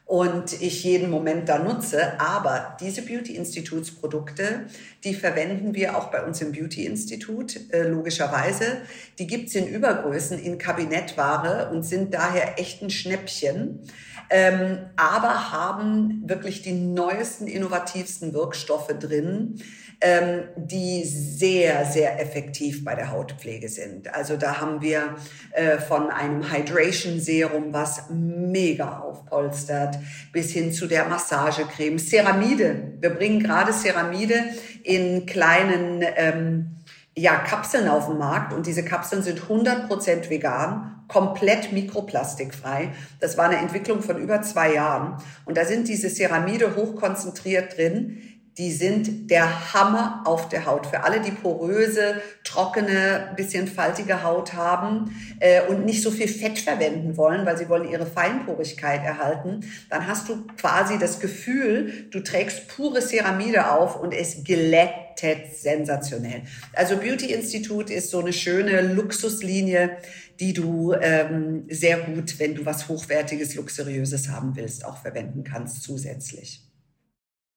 und 0.05 0.61
ich 0.61 0.85
jeden 0.85 1.09
Moment 1.09 1.49
da 1.49 1.59
nutze. 1.59 2.21
Aber 2.21 2.77
diese 2.79 3.01
Beauty-Instituts-Produkte, 3.01 4.67
die 5.05 5.15
verwenden 5.15 5.73
wir 5.73 5.97
auch 5.97 6.11
bei 6.11 6.23
uns 6.23 6.43
im 6.43 6.53
Beauty-Institut, 6.53 7.73
äh, 7.73 7.89
logischerweise. 7.89 8.83
Die 9.19 9.27
gibt's 9.27 9.55
in 9.55 9.69
Übergrößen, 9.69 10.39
in 10.39 10.59
Kabinettware 10.59 11.71
und 11.71 11.83
sind 11.85 12.13
daher 12.13 12.61
echt 12.61 12.83
ein 12.83 12.91
Schnäppchen. 12.91 13.89
Ähm, 14.29 14.81
aber 14.97 15.51
haben 15.51 16.29
wirklich 16.29 16.61
die 16.61 16.73
neuesten, 16.73 17.47
innovativsten 17.47 18.35
Wirkstoffe 18.35 18.93
drin 18.99 19.63
ähm, 20.01 20.45
die 20.57 21.05
sehr, 21.05 21.87
sehr 21.87 22.21
effektiv 22.21 22.85
bei 22.85 22.95
der 22.95 23.11
Hautpflege 23.11 23.69
sind. 23.69 24.15
Also 24.15 24.37
da 24.37 24.61
haben 24.61 24.83
wir 24.83 25.17
äh, 25.53 25.79
von 25.79 26.11
einem 26.11 26.53
Hydration 26.53 27.19
Serum, 27.19 27.73
was 27.73 28.05
mega 28.11 28.99
aufpolstert, 28.99 29.97
bis 30.33 30.53
hin 30.53 30.73
zu 30.73 30.87
der 30.87 31.07
Massagecreme, 31.07 31.99
Ceramide. 31.99 32.93
Wir 33.01 33.11
bringen 33.11 33.43
gerade 33.43 33.73
Ceramide 33.73 34.45
in 34.83 35.25
kleinen 35.25 36.05
ähm, 36.17 36.77
ja, 37.17 37.37
Kapseln 37.37 37.89
auf 37.89 38.09
den 38.09 38.19
Markt 38.19 38.53
und 38.53 38.67
diese 38.67 38.85
Kapseln 38.85 39.23
sind 39.23 39.41
100% 39.41 40.29
vegan, 40.29 41.05
komplett 41.09 41.73
mikroplastikfrei. 41.73 42.91
Das 43.21 43.39
war 43.39 43.47
eine 43.47 43.57
Entwicklung 43.57 44.03
von 44.03 44.19
über 44.19 44.43
zwei 44.43 44.75
Jahren 44.75 45.17
und 45.47 45.57
da 45.57 45.65
sind 45.65 45.89
diese 45.89 46.11
Ceramide 46.11 46.77
hochkonzentriert 46.77 47.79
drin 47.79 48.36
die 48.59 48.73
sind 48.73 49.31
der 49.31 49.75
Hammer 49.75 50.23
auf 50.25 50.49
der 50.49 50.65
Haut. 50.65 50.87
Für 50.87 51.05
alle, 51.05 51.21
die 51.21 51.31
poröse, 51.31 52.23
trockene, 52.43 53.33
bisschen 53.37 53.69
faltige 53.69 54.23
Haut 54.23 54.55
haben 54.55 55.15
äh, 55.41 55.63
und 55.63 55.85
nicht 55.85 56.03
so 56.03 56.11
viel 56.11 56.29
Fett 56.29 56.59
verwenden 56.59 57.19
wollen, 57.19 57.45
weil 57.45 57.59
sie 57.59 57.69
wollen 57.69 57.89
ihre 57.89 58.07
Feinporigkeit 58.07 59.05
erhalten, 59.05 59.61
dann 59.91 60.07
hast 60.07 60.29
du 60.31 60.47
quasi 60.59 60.99
das 60.99 61.21
Gefühl, 61.21 62.09
du 62.11 62.21
trägst 62.21 62.69
pure 62.69 63.01
Ceramide 63.01 63.71
auf 63.73 64.01
und 64.01 64.15
es 64.15 64.43
glättet 64.43 65.55
sensationell. 65.55 66.43
Also 66.73 66.97
Beauty 66.97 67.33
Institute 67.33 67.93
ist 67.93 68.11
so 68.11 68.21
eine 68.21 68.33
schöne 68.33 68.81
Luxuslinie, 68.81 69.99
die 70.41 70.55
du 70.55 70.95
ähm, 70.95 71.65
sehr 71.69 71.99
gut, 71.99 72.39
wenn 72.39 72.55
du 72.55 72.65
was 72.65 72.89
Hochwertiges, 72.89 73.55
Luxuriöses 73.55 74.31
haben 74.31 74.57
willst, 74.57 74.85
auch 74.85 74.97
verwenden 74.99 75.45
kannst 75.45 75.83
zusätzlich. 75.83 76.66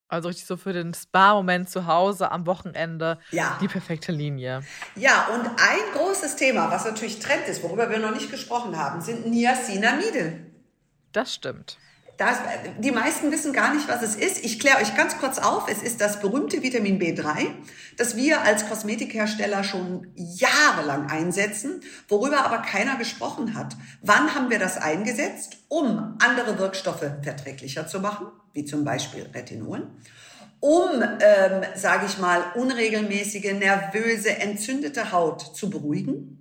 Also 0.09 0.27
richtig 0.27 0.47
so 0.47 0.57
für 0.57 0.73
den 0.73 0.93
Spa-Moment 0.93 1.69
zu 1.69 1.85
Hause 1.85 2.31
am 2.31 2.47
Wochenende. 2.47 3.19
Ja. 3.29 3.57
Die 3.61 3.67
perfekte 3.67 4.11
Linie. 4.11 4.63
Ja, 4.95 5.27
und 5.27 5.45
ein 5.45 5.93
großes 5.93 6.35
Thema, 6.35 6.71
was 6.71 6.83
natürlich 6.83 7.19
Trend 7.19 7.47
ist, 7.47 7.61
worüber 7.61 7.89
wir 7.91 7.99
noch 7.99 8.13
nicht 8.13 8.31
gesprochen 8.31 8.75
haben, 8.75 9.01
sind 9.01 9.27
Niacinamide. 9.27 10.39
Das 11.11 11.33
stimmt. 11.33 11.77
Das, 12.17 12.37
die 12.79 12.91
meisten 12.91 13.31
wissen 13.31 13.53
gar 13.53 13.73
nicht, 13.73 13.87
was 13.87 14.01
es 14.01 14.15
ist. 14.15 14.43
Ich 14.43 14.59
kläre 14.59 14.79
euch 14.79 14.93
ganz 14.97 15.19
kurz 15.19 15.37
auf. 15.37 15.69
Es 15.69 15.81
ist 15.81 16.01
das 16.01 16.19
berühmte 16.19 16.61
Vitamin 16.61 16.99
B3, 16.99 17.47
das 17.97 18.17
wir 18.17 18.41
als 18.41 18.67
Kosmetikhersteller 18.67 19.63
schon 19.63 20.11
jahrelang 20.15 21.09
einsetzen, 21.09 21.81
worüber 22.09 22.43
aber 22.43 22.57
keiner 22.57 22.97
gesprochen 22.97 23.55
hat. 23.55 23.77
Wann 24.01 24.35
haben 24.35 24.49
wir 24.49 24.59
das 24.59 24.75
eingesetzt? 24.75 25.59
Um 25.69 26.17
andere 26.19 26.59
Wirkstoffe 26.59 27.05
verträglicher 27.23 27.87
zu 27.87 28.01
machen, 28.01 28.27
wie 28.53 28.65
zum 28.65 28.83
Beispiel 28.83 29.25
Retinol 29.33 29.88
um, 30.62 31.01
ähm, 31.01 31.63
sage 31.75 32.05
ich 32.05 32.17
mal, 32.17 32.43
unregelmäßige, 32.55 33.53
nervöse, 33.53 34.38
entzündete 34.39 35.13
Haut 35.13 35.55
zu 35.55 35.69
beruhigen 35.69 36.39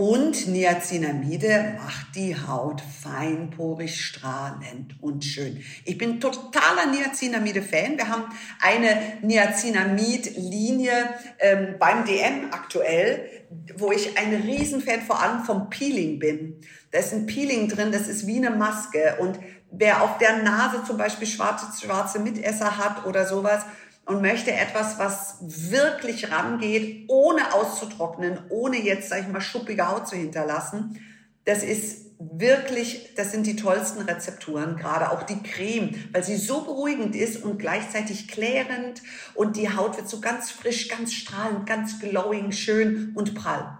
und 0.00 0.48
Niacinamide 0.48 1.74
macht 1.76 2.14
die 2.14 2.34
Haut 2.34 2.80
feinporig, 2.80 4.02
strahlend 4.02 4.94
und 5.02 5.24
schön. 5.26 5.62
Ich 5.84 5.98
bin 5.98 6.20
totaler 6.20 6.86
Niacinamide-Fan. 6.90 7.98
Wir 7.98 8.08
haben 8.08 8.24
eine 8.62 9.18
Niacinamid-Linie 9.20 10.92
ähm, 11.38 11.74
beim 11.78 12.06
DM 12.06 12.50
aktuell, 12.50 13.28
wo 13.76 13.92
ich 13.92 14.16
ein 14.16 14.34
Riesenfan 14.34 15.02
vor 15.02 15.22
allem 15.22 15.44
vom 15.44 15.68
Peeling 15.68 16.18
bin. 16.18 16.62
Da 16.92 17.00
ist 17.00 17.12
ein 17.12 17.26
Peeling 17.26 17.68
drin, 17.68 17.92
das 17.92 18.08
ist 18.08 18.26
wie 18.26 18.36
eine 18.36 18.56
Maske. 18.56 19.16
Und 19.18 19.38
wer 19.70 20.02
auf 20.02 20.18
der 20.18 20.42
Nase 20.42 20.84
zum 20.84 20.96
Beispiel 20.96 21.26
schwarze, 21.26 21.66
schwarze 21.84 22.18
Mitesser 22.18 22.76
hat 22.76 23.06
oder 23.06 23.26
sowas, 23.26 23.64
und 24.10 24.22
möchte 24.22 24.52
etwas, 24.52 24.98
was 24.98 25.36
wirklich 25.40 26.32
rangeht, 26.32 27.04
ohne 27.08 27.54
auszutrocknen, 27.54 28.40
ohne 28.48 28.82
jetzt, 28.82 29.08
sag 29.08 29.20
ich 29.20 29.28
mal, 29.28 29.40
schuppige 29.40 29.86
Haut 29.86 30.08
zu 30.08 30.16
hinterlassen. 30.16 30.98
Das 31.44 31.62
ist 31.62 32.10
wirklich, 32.18 33.14
das 33.14 33.30
sind 33.30 33.46
die 33.46 33.54
tollsten 33.54 34.02
Rezepturen, 34.02 34.76
gerade 34.76 35.12
auch 35.12 35.22
die 35.22 35.40
Creme, 35.42 35.94
weil 36.12 36.24
sie 36.24 36.36
so 36.36 36.62
beruhigend 36.62 37.14
ist 37.14 37.42
und 37.42 37.58
gleichzeitig 37.58 38.26
klärend 38.26 39.00
und 39.34 39.56
die 39.56 39.74
Haut 39.74 39.96
wird 39.96 40.08
so 40.08 40.20
ganz 40.20 40.50
frisch, 40.50 40.88
ganz 40.88 41.12
strahlend, 41.14 41.66
ganz 41.66 42.00
glowing, 42.00 42.50
schön 42.50 43.12
und 43.14 43.34
prall. 43.36 43.78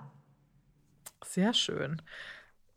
Sehr 1.27 1.53
schön. 1.53 2.01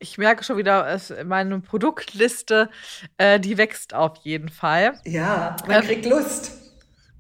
Ich 0.04 0.18
merke 0.18 0.44
schon 0.44 0.58
wieder, 0.58 1.00
meine 1.24 1.62
Produktliste, 1.62 2.70
äh, 3.18 3.40
die 3.40 3.58
wächst 3.58 3.94
auf 3.94 4.18
jeden 4.18 4.50
Fall. 4.50 5.00
Ja, 5.06 5.56
man 5.66 5.78
ähm, 5.78 5.88
kriegt 5.88 6.06
Lust. 6.06 6.52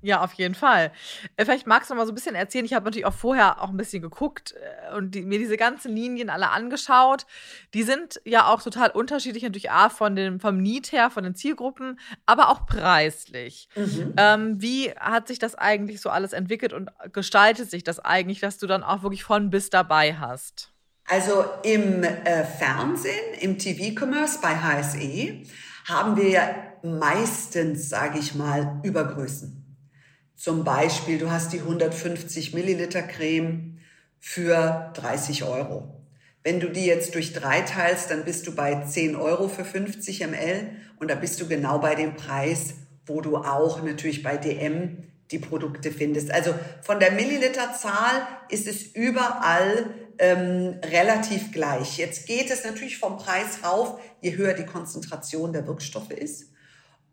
Ja, 0.01 0.21
auf 0.21 0.33
jeden 0.33 0.53
Fall. 0.53 0.91
Äh, 1.37 1.45
vielleicht 1.45 1.65
magst 1.65 1.89
du 1.89 1.93
noch 1.93 1.99
mal 1.99 2.05
so 2.05 2.11
ein 2.11 2.15
bisschen 2.15 2.35
erzählen. 2.35 2.65
Ich 2.65 2.73
habe 2.73 2.83
natürlich 2.83 3.05
auch 3.05 3.13
vorher 3.13 3.61
auch 3.61 3.69
ein 3.69 3.77
bisschen 3.77 4.01
geguckt 4.01 4.53
äh, 4.91 4.97
und 4.97 5.15
die, 5.15 5.21
mir 5.21 5.39
diese 5.39 5.55
ganzen 5.55 5.95
Linien 5.95 6.29
alle 6.29 6.49
angeschaut. 6.49 7.25
Die 7.73 7.83
sind 7.83 8.19
ja 8.25 8.47
auch 8.47 8.61
total 8.61 8.91
unterschiedlich, 8.91 9.43
natürlich 9.43 9.71
A, 9.71 9.87
von 9.87 10.17
dem, 10.17 10.41
vom 10.41 10.57
Need 10.57 10.91
her, 10.91 11.09
von 11.09 11.23
den 11.23 11.35
Zielgruppen, 11.35 12.01
aber 12.25 12.49
auch 12.49 12.65
preislich. 12.65 13.69
Mhm. 13.77 14.13
Ähm, 14.17 14.61
wie 14.61 14.91
hat 14.91 15.29
sich 15.29 15.39
das 15.39 15.55
eigentlich 15.55 16.01
so 16.01 16.09
alles 16.09 16.33
entwickelt 16.33 16.73
und 16.73 16.89
gestaltet 17.13 17.71
sich 17.71 17.85
das 17.85 18.01
eigentlich, 18.01 18.41
dass 18.41 18.57
du 18.57 18.67
dann 18.67 18.83
auch 18.83 19.03
wirklich 19.03 19.23
von 19.23 19.51
bis 19.51 19.69
dabei 19.69 20.17
hast? 20.17 20.72
Also 21.05 21.43
im 21.63 22.03
äh, 22.03 22.45
Fernsehen, 22.45 23.33
im 23.39 23.57
TV-Commerce 23.57 24.39
bei 24.41 24.55
HSE 24.55 25.43
haben 25.85 26.15
wir 26.17 26.55
meistens, 26.81 27.89
sage 27.89 28.19
ich 28.19 28.35
mal, 28.35 28.79
Übergrößen. 28.83 29.59
Zum 30.35 30.63
Beispiel, 30.63 31.17
du 31.17 31.29
hast 31.29 31.53
die 31.53 31.59
150 31.59 32.53
Milliliter 32.53 33.01
Creme 33.01 33.79
für 34.19 34.91
30 34.95 35.43
Euro. 35.43 36.01
Wenn 36.43 36.59
du 36.59 36.69
die 36.69 36.85
jetzt 36.85 37.15
durch 37.15 37.33
drei 37.33 37.61
teilst, 37.61 38.11
dann 38.11 38.25
bist 38.25 38.47
du 38.47 38.55
bei 38.55 38.83
10 38.83 39.15
Euro 39.15 39.47
für 39.47 39.63
50 39.63 40.21
ml 40.27 40.71
und 40.99 41.09
da 41.09 41.15
bist 41.15 41.39
du 41.39 41.47
genau 41.47 41.79
bei 41.79 41.95
dem 41.95 42.15
Preis, 42.15 42.75
wo 43.05 43.21
du 43.21 43.37
auch 43.37 43.81
natürlich 43.81 44.23
bei 44.23 44.37
DM 44.37 45.03
die 45.31 45.39
Produkte 45.39 45.91
findest. 45.91 46.31
Also 46.31 46.53
von 46.81 46.99
der 46.99 47.11
Milliliterzahl 47.11 48.27
ist 48.49 48.67
es 48.67 48.83
überall 48.83 49.85
ähm, 50.19 50.79
relativ 50.83 51.51
gleich. 51.51 51.97
Jetzt 51.97 52.27
geht 52.27 52.49
es 52.51 52.63
natürlich 52.63 52.97
vom 52.97 53.17
Preis 53.17 53.63
rauf, 53.63 53.99
je 54.21 54.35
höher 54.35 54.53
die 54.53 54.65
Konzentration 54.65 55.53
der 55.53 55.67
Wirkstoffe 55.67 56.11
ist. 56.11 56.53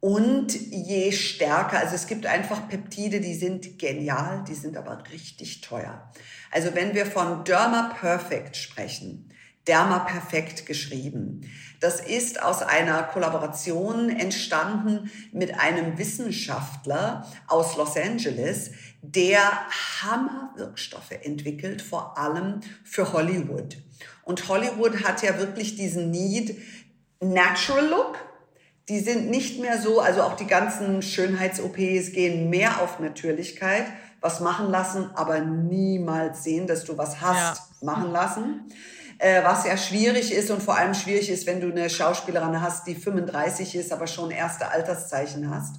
Und 0.00 0.54
je 0.54 1.12
stärker, 1.12 1.78
also 1.78 1.94
es 1.94 2.06
gibt 2.06 2.24
einfach 2.24 2.68
Peptide, 2.68 3.20
die 3.20 3.34
sind 3.34 3.78
genial, 3.78 4.44
die 4.48 4.54
sind 4.54 4.78
aber 4.78 5.02
richtig 5.12 5.60
teuer. 5.60 6.10
Also 6.50 6.74
wenn 6.74 6.94
wir 6.94 7.04
von 7.04 7.44
Derma 7.44 7.94
Perfect 8.00 8.56
sprechen, 8.56 9.28
Derma 9.66 9.98
Perfect 9.98 10.64
geschrieben, 10.64 11.42
das 11.80 12.00
ist 12.00 12.42
aus 12.42 12.62
einer 12.62 13.02
Kollaboration 13.02 14.08
entstanden 14.08 15.10
mit 15.32 15.60
einem 15.60 15.98
Wissenschaftler 15.98 17.26
aus 17.46 17.76
Los 17.76 17.94
Angeles, 17.94 18.70
der 19.02 19.40
Hammerwirkstoffe 20.02 21.12
entwickelt, 21.22 21.82
vor 21.82 22.18
allem 22.18 22.60
für 22.84 23.12
Hollywood. 23.12 23.78
Und 24.22 24.48
Hollywood 24.48 25.04
hat 25.04 25.22
ja 25.22 25.38
wirklich 25.38 25.76
diesen 25.76 26.10
Need, 26.10 26.60
Natural 27.20 27.86
Look, 27.86 28.18
die 28.88 29.00
sind 29.00 29.30
nicht 29.30 29.60
mehr 29.60 29.80
so, 29.80 30.00
also 30.00 30.22
auch 30.22 30.36
die 30.36 30.46
ganzen 30.46 31.02
Schönheits-OPs 31.02 32.12
gehen 32.12 32.50
mehr 32.50 32.82
auf 32.82 32.98
Natürlichkeit, 32.98 33.86
was 34.20 34.40
machen 34.40 34.70
lassen, 34.70 35.10
aber 35.14 35.40
niemals 35.40 36.44
sehen, 36.44 36.66
dass 36.66 36.84
du 36.84 36.98
was 36.98 37.20
hast, 37.20 37.58
ja. 37.80 37.86
machen 37.86 38.10
lassen. 38.10 38.70
Äh, 39.18 39.44
was 39.44 39.66
ja 39.66 39.76
schwierig 39.76 40.32
ist 40.32 40.50
und 40.50 40.62
vor 40.62 40.76
allem 40.76 40.94
schwierig 40.94 41.30
ist, 41.30 41.46
wenn 41.46 41.60
du 41.60 41.70
eine 41.70 41.90
Schauspielerin 41.90 42.60
hast, 42.60 42.86
die 42.86 42.94
35 42.94 43.74
ist, 43.74 43.92
aber 43.92 44.06
schon 44.06 44.30
erste 44.30 44.70
Alterszeichen 44.70 45.50
hast. 45.50 45.76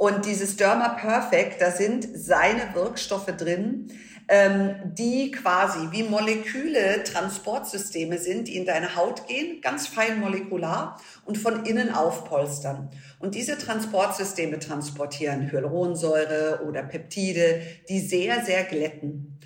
Und 0.00 0.24
dieses 0.24 0.56
Derma 0.56 0.88
Perfect, 0.94 1.60
da 1.60 1.72
sind 1.72 2.08
seine 2.14 2.74
Wirkstoffe 2.74 3.36
drin, 3.36 3.92
ähm, 4.28 4.76
die 4.94 5.30
quasi 5.30 5.88
wie 5.90 6.04
Moleküle 6.04 7.04
Transportsysteme 7.04 8.16
sind, 8.16 8.48
die 8.48 8.56
in 8.56 8.64
deine 8.64 8.96
Haut 8.96 9.26
gehen, 9.26 9.60
ganz 9.60 9.88
fein 9.88 10.18
molekular 10.18 10.98
und 11.26 11.36
von 11.36 11.66
innen 11.66 11.92
aufpolstern. 11.92 12.88
Und 13.18 13.34
diese 13.34 13.58
Transportsysteme 13.58 14.58
transportieren 14.58 15.52
Hyaluronsäure 15.52 16.62
oder 16.66 16.82
Peptide, 16.82 17.60
die 17.90 18.00
sehr, 18.00 18.42
sehr 18.42 18.64
glätten 18.64 19.38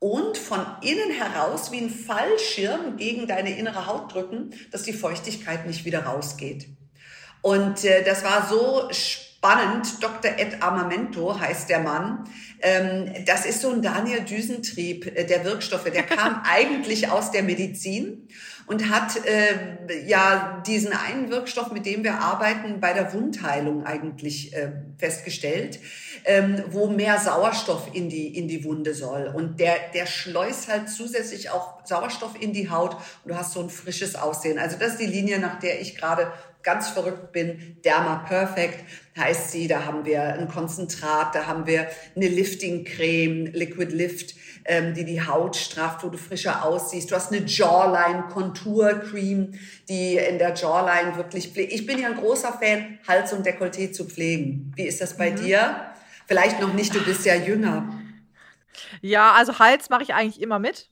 und 0.00 0.36
von 0.36 0.66
innen 0.82 1.12
heraus 1.12 1.70
wie 1.70 1.78
ein 1.78 1.90
Fallschirm 1.90 2.96
gegen 2.96 3.28
deine 3.28 3.56
innere 3.56 3.86
Haut 3.86 4.12
drücken, 4.12 4.54
dass 4.72 4.82
die 4.82 4.92
Feuchtigkeit 4.92 5.68
nicht 5.68 5.84
wieder 5.84 6.00
rausgeht. 6.00 6.66
Und 7.42 7.84
äh, 7.84 8.02
das 8.02 8.24
war 8.24 8.48
so 8.48 8.88
spannend. 8.90 9.29
Dr. 9.42 10.38
Ed 10.38 10.62
Armamento 10.62 11.38
heißt 11.38 11.70
der 11.70 11.80
Mann. 11.80 12.28
Ähm, 12.60 13.24
das 13.24 13.46
ist 13.46 13.62
so 13.62 13.70
ein 13.70 13.80
Daniel 13.80 14.20
Düsentrieb 14.20 15.06
äh, 15.06 15.24
der 15.24 15.44
Wirkstoffe. 15.44 15.84
Der 15.84 16.02
kam 16.02 16.42
eigentlich 16.50 17.10
aus 17.10 17.30
der 17.30 17.42
Medizin 17.42 18.28
und 18.66 18.90
hat 18.90 19.24
äh, 19.26 20.06
ja 20.06 20.62
diesen 20.66 20.92
einen 20.92 21.30
Wirkstoff, 21.30 21.72
mit 21.72 21.86
dem 21.86 22.04
wir 22.04 22.20
arbeiten, 22.20 22.80
bei 22.80 22.92
der 22.92 23.14
Wundheilung 23.14 23.86
eigentlich 23.86 24.54
äh, 24.54 24.72
festgestellt, 24.98 25.80
ähm, 26.26 26.62
wo 26.68 26.88
mehr 26.88 27.18
Sauerstoff 27.18 27.88
in 27.94 28.10
die 28.10 28.36
in 28.36 28.46
die 28.46 28.62
Wunde 28.62 28.92
soll. 28.92 29.32
Und 29.34 29.58
der 29.58 29.76
der 29.94 30.04
schleust 30.04 30.68
halt 30.68 30.90
zusätzlich 30.90 31.48
auch 31.48 31.84
Sauerstoff 31.86 32.40
in 32.40 32.52
die 32.52 32.68
Haut 32.68 32.94
und 33.24 33.32
du 33.32 33.36
hast 33.36 33.54
so 33.54 33.60
ein 33.60 33.70
frisches 33.70 34.16
Aussehen. 34.16 34.58
Also 34.58 34.76
das 34.78 34.92
ist 34.92 35.00
die 35.00 35.06
Linie, 35.06 35.38
nach 35.38 35.58
der 35.58 35.80
ich 35.80 35.96
gerade 35.96 36.30
ganz 36.62 36.90
verrückt 36.90 37.32
bin, 37.32 37.76
Derma 37.84 38.24
Perfect 38.26 38.84
heißt 39.18 39.50
sie. 39.50 39.68
Da 39.68 39.84
haben 39.84 40.04
wir 40.04 40.22
ein 40.22 40.48
Konzentrat, 40.48 41.34
da 41.34 41.46
haben 41.46 41.66
wir 41.66 41.88
eine 42.16 42.28
Lifting-Creme, 42.28 43.46
Liquid 43.52 43.94
Lift, 43.94 44.34
ähm, 44.64 44.94
die 44.94 45.04
die 45.04 45.26
Haut 45.26 45.56
strafft, 45.56 46.04
wo 46.04 46.08
du 46.08 46.18
frischer 46.18 46.64
aussiehst. 46.64 47.10
Du 47.10 47.14
hast 47.14 47.32
eine 47.32 47.44
Jawline 47.46 48.24
Contour 48.32 49.00
Cream, 49.00 49.52
die 49.88 50.16
in 50.16 50.38
der 50.38 50.54
Jawline 50.54 51.16
wirklich 51.16 51.48
pflegt. 51.48 51.72
Ich 51.72 51.86
bin 51.86 51.98
ja 51.98 52.08
ein 52.08 52.16
großer 52.16 52.58
Fan, 52.60 52.98
Hals 53.08 53.32
und 53.32 53.46
Dekolleté 53.46 53.92
zu 53.92 54.04
pflegen. 54.04 54.72
Wie 54.76 54.84
ist 54.84 55.00
das 55.00 55.16
bei 55.16 55.30
mhm. 55.30 55.36
dir? 55.36 55.92
Vielleicht 56.26 56.60
noch 56.60 56.74
nicht, 56.74 56.94
du 56.94 57.02
bist 57.04 57.24
ja 57.24 57.34
jünger. 57.34 57.88
Ja, 59.00 59.32
also 59.32 59.58
Hals 59.58 59.90
mache 59.90 60.02
ich 60.02 60.14
eigentlich 60.14 60.40
immer 60.40 60.58
mit. 60.58 60.89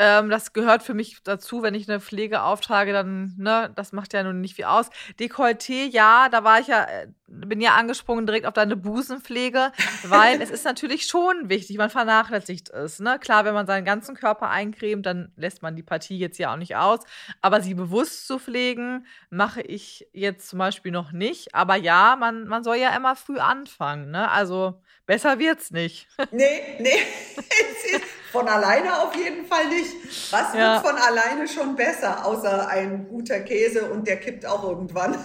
Ähm, 0.00 0.30
das 0.30 0.52
gehört 0.52 0.84
für 0.84 0.94
mich 0.94 1.22
dazu, 1.24 1.62
wenn 1.62 1.74
ich 1.74 1.88
eine 1.88 1.98
Pflege 1.98 2.42
auftrage, 2.42 2.92
dann, 2.92 3.34
ne, 3.36 3.72
das 3.74 3.92
macht 3.92 4.12
ja 4.12 4.22
nun 4.22 4.40
nicht 4.40 4.54
viel 4.54 4.66
aus. 4.66 4.90
Dekolleté, 5.18 5.88
ja, 5.90 6.28
da 6.28 6.44
war 6.44 6.60
ich 6.60 6.68
ja, 6.68 6.84
äh, 6.84 7.08
bin 7.26 7.60
ja 7.60 7.74
angesprungen 7.74 8.24
direkt 8.24 8.46
auf 8.46 8.54
deine 8.54 8.76
Busenpflege, 8.76 9.72
weil 10.04 10.40
es 10.40 10.50
ist 10.50 10.64
natürlich 10.64 11.06
schon 11.06 11.48
wichtig, 11.48 11.76
man 11.78 11.90
vernachlässigt 11.90 12.70
es, 12.70 13.00
ne. 13.00 13.18
Klar, 13.18 13.44
wenn 13.44 13.54
man 13.54 13.66
seinen 13.66 13.84
ganzen 13.84 14.14
Körper 14.14 14.50
eincremt, 14.50 15.04
dann 15.04 15.32
lässt 15.36 15.62
man 15.62 15.74
die 15.74 15.82
Partie 15.82 16.16
jetzt 16.16 16.38
ja 16.38 16.52
auch 16.52 16.58
nicht 16.58 16.76
aus. 16.76 17.00
Aber 17.40 17.60
sie 17.60 17.74
bewusst 17.74 18.28
zu 18.28 18.38
pflegen, 18.38 19.04
mache 19.30 19.62
ich 19.62 20.06
jetzt 20.12 20.48
zum 20.48 20.60
Beispiel 20.60 20.92
noch 20.92 21.10
nicht. 21.10 21.56
Aber 21.56 21.74
ja, 21.74 22.16
man, 22.16 22.46
man 22.46 22.62
soll 22.62 22.76
ja 22.76 22.96
immer 22.96 23.16
früh 23.16 23.38
anfangen, 23.38 24.12
ne. 24.12 24.30
Also, 24.30 24.80
besser 25.06 25.40
wird's 25.40 25.72
nicht. 25.72 26.06
Nee, 26.30 26.60
nee. 26.78 26.98
Von 28.32 28.46
alleine 28.46 29.00
auf 29.00 29.14
jeden 29.14 29.46
Fall 29.46 29.68
nicht. 29.68 29.92
Was 30.30 30.54
ja. 30.54 30.74
wird 30.74 30.86
von 30.86 30.96
alleine 30.96 31.48
schon 31.48 31.74
besser, 31.76 32.26
außer 32.26 32.68
ein 32.68 33.08
guter 33.08 33.40
Käse 33.40 33.86
und 33.86 34.06
der 34.06 34.18
kippt 34.20 34.44
auch 34.44 34.62
irgendwann. 34.64 35.14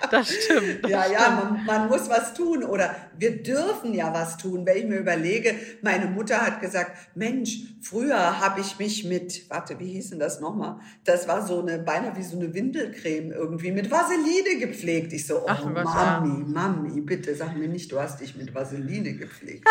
Das 0.10 0.28
stimmt. 0.28 0.84
Das 0.84 0.90
ja, 0.90 1.02
stimmt. 1.02 1.20
ja, 1.20 1.30
man, 1.30 1.64
man, 1.64 1.88
muss 1.88 2.08
was 2.08 2.34
tun 2.34 2.64
oder 2.64 2.94
wir 3.18 3.42
dürfen 3.42 3.94
ja 3.94 4.12
was 4.12 4.36
tun. 4.36 4.66
Wenn 4.66 4.76
ich 4.76 4.84
mir 4.84 4.98
überlege, 4.98 5.54
meine 5.82 6.06
Mutter 6.06 6.40
hat 6.40 6.60
gesagt, 6.60 6.92
Mensch, 7.14 7.60
früher 7.80 8.40
habe 8.40 8.60
ich 8.60 8.78
mich 8.78 9.04
mit, 9.04 9.48
warte, 9.50 9.78
wie 9.78 9.92
hieß 9.92 10.10
denn 10.10 10.18
das 10.18 10.40
nochmal? 10.40 10.76
Das 11.04 11.28
war 11.28 11.46
so 11.46 11.60
eine, 11.60 11.78
beinahe 11.78 12.16
wie 12.16 12.22
so 12.22 12.36
eine 12.36 12.52
Windelcreme 12.52 13.32
irgendwie, 13.32 13.72
mit 13.72 13.90
Vaseline 13.90 14.58
gepflegt. 14.60 15.12
Ich 15.12 15.26
so, 15.26 15.38
oh 15.38 15.48
Ach, 15.48 15.64
Mami, 15.64 15.84
ja. 15.84 16.46
Mami, 16.46 17.00
bitte 17.00 17.34
sag 17.34 17.56
mir 17.56 17.68
nicht, 17.68 17.90
du 17.92 18.00
hast 18.00 18.20
dich 18.20 18.36
mit 18.36 18.54
Vaseline 18.54 19.14
gepflegt. 19.14 19.68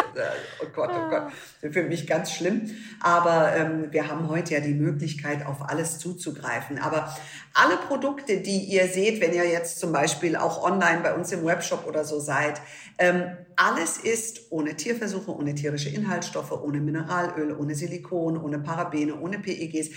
oh 0.61 0.67
Gott, 0.73 0.91
oh 0.93 1.09
Gott, 1.09 1.31
für 1.71 1.83
mich 1.83 2.07
ganz 2.07 2.31
schlimm. 2.31 2.71
Aber 3.01 3.55
ähm, 3.55 3.87
wir 3.91 4.09
haben 4.09 4.27
heute 4.29 4.55
ja 4.55 4.59
die 4.59 4.73
Möglichkeit, 4.73 5.45
auf 5.45 5.69
alles 5.69 5.99
zuzugreifen. 5.99 6.79
Aber 6.79 7.15
alle 7.53 7.77
Produkte, 7.77 8.37
die 8.37 8.65
ihr 8.65 8.87
seht, 8.87 9.21
wenn 9.21 9.33
ihr 9.33 9.47
jetzt 9.47 9.79
zum 9.79 9.91
Beispiel 9.91 10.14
auch 10.37 10.63
online 10.63 11.01
bei 11.01 11.13
uns 11.13 11.31
im 11.31 11.45
Webshop 11.45 11.85
oder 11.87 12.03
so 12.05 12.19
seid, 12.19 12.61
ähm, 12.97 13.37
alles 13.55 13.97
ist 13.97 14.51
ohne 14.51 14.75
Tierversuche, 14.75 15.35
ohne 15.35 15.55
tierische 15.55 15.89
Inhaltsstoffe, 15.89 16.51
ohne 16.51 16.79
Mineralöle, 16.79 17.57
ohne 17.57 17.75
Silikon, 17.75 18.37
ohne 18.37 18.59
Parabene, 18.59 19.19
ohne 19.19 19.39
PEGs. 19.39 19.89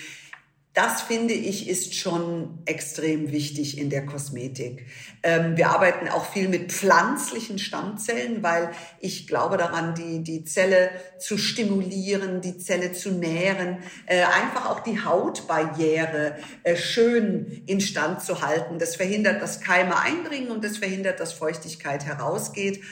Das 0.75 1.03
finde 1.03 1.35
ich 1.35 1.69
ist 1.69 1.95
schon 1.97 2.59
extrem 2.65 3.33
wichtig 3.33 3.79
in 3.79 3.91
der 3.91 4.07
Kosmetik. 4.07 4.87
Ähm, 5.23 5.57
wir 5.57 5.71
arbeiten 5.71 6.09
auch 6.09 6.31
viel 6.31 6.49
mit 6.49 6.71
pflanzlichen 6.71 7.59
Stammzellen, 7.59 8.43
weil 8.43 8.71
ich 9.01 9.27
glaube 9.27 9.57
daran, 9.57 9.95
die, 9.95 10.23
die 10.23 10.45
Zelle 10.45 10.91
zu 11.19 11.37
stimulieren, 11.37 12.43
die 12.43 12.59
Zelle 12.59 12.93
zu 12.93 13.11
nähren, 13.11 13.79
äh, 14.07 14.23
einfach 14.23 14.71
auch 14.71 14.81
die 14.81 15.03
Hautbarriere 15.03 16.37
äh, 16.63 16.77
schön 16.77 17.63
instand 17.67 18.23
zu 18.23 18.43
halten. 18.43 18.79
Das 18.79 18.95
verhindert, 18.95 19.43
dass 19.43 19.61
Keime 19.61 19.99
eindringen 19.99 20.51
und 20.51 20.63
das 20.63 20.77
verhindert, 20.77 21.19
dass 21.19 21.33
Feuchtigkeit 21.33 22.05
herausgeht 22.05 22.83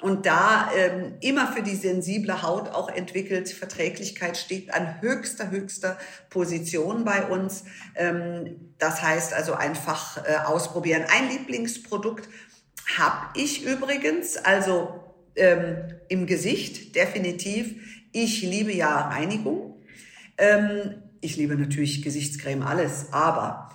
und 0.00 0.26
da 0.26 0.70
ähm, 0.76 1.14
immer 1.20 1.50
für 1.50 1.62
die 1.62 1.74
sensible 1.74 2.42
Haut 2.42 2.68
auch 2.68 2.90
entwickelt. 2.90 3.48
Verträglichkeit 3.48 4.36
steht 4.36 4.74
an 4.74 5.00
höchster, 5.00 5.50
höchster 5.50 5.96
Position 6.28 7.04
bei 7.04 7.24
uns. 7.24 7.64
Ähm, 7.94 8.72
das 8.78 9.02
heißt 9.02 9.32
also 9.32 9.54
einfach 9.54 10.18
äh, 10.18 10.36
ausprobieren. 10.44 11.04
Ein 11.08 11.30
Lieblingsprodukt 11.30 12.28
Hab 12.98 13.30
ich 13.34 13.64
übrigens, 13.64 14.36
also 14.36 15.00
ähm, 15.34 15.76
im 16.08 16.26
Gesicht 16.26 16.94
definitiv. 16.94 17.74
Ich 18.12 18.42
liebe 18.42 18.72
ja 18.72 19.08
Reinigung. 19.08 19.82
Ähm, 20.36 21.02
ich 21.22 21.36
liebe 21.36 21.56
natürlich 21.56 22.02
Gesichtscreme, 22.02 22.62
alles, 22.62 23.12
aber 23.12 23.70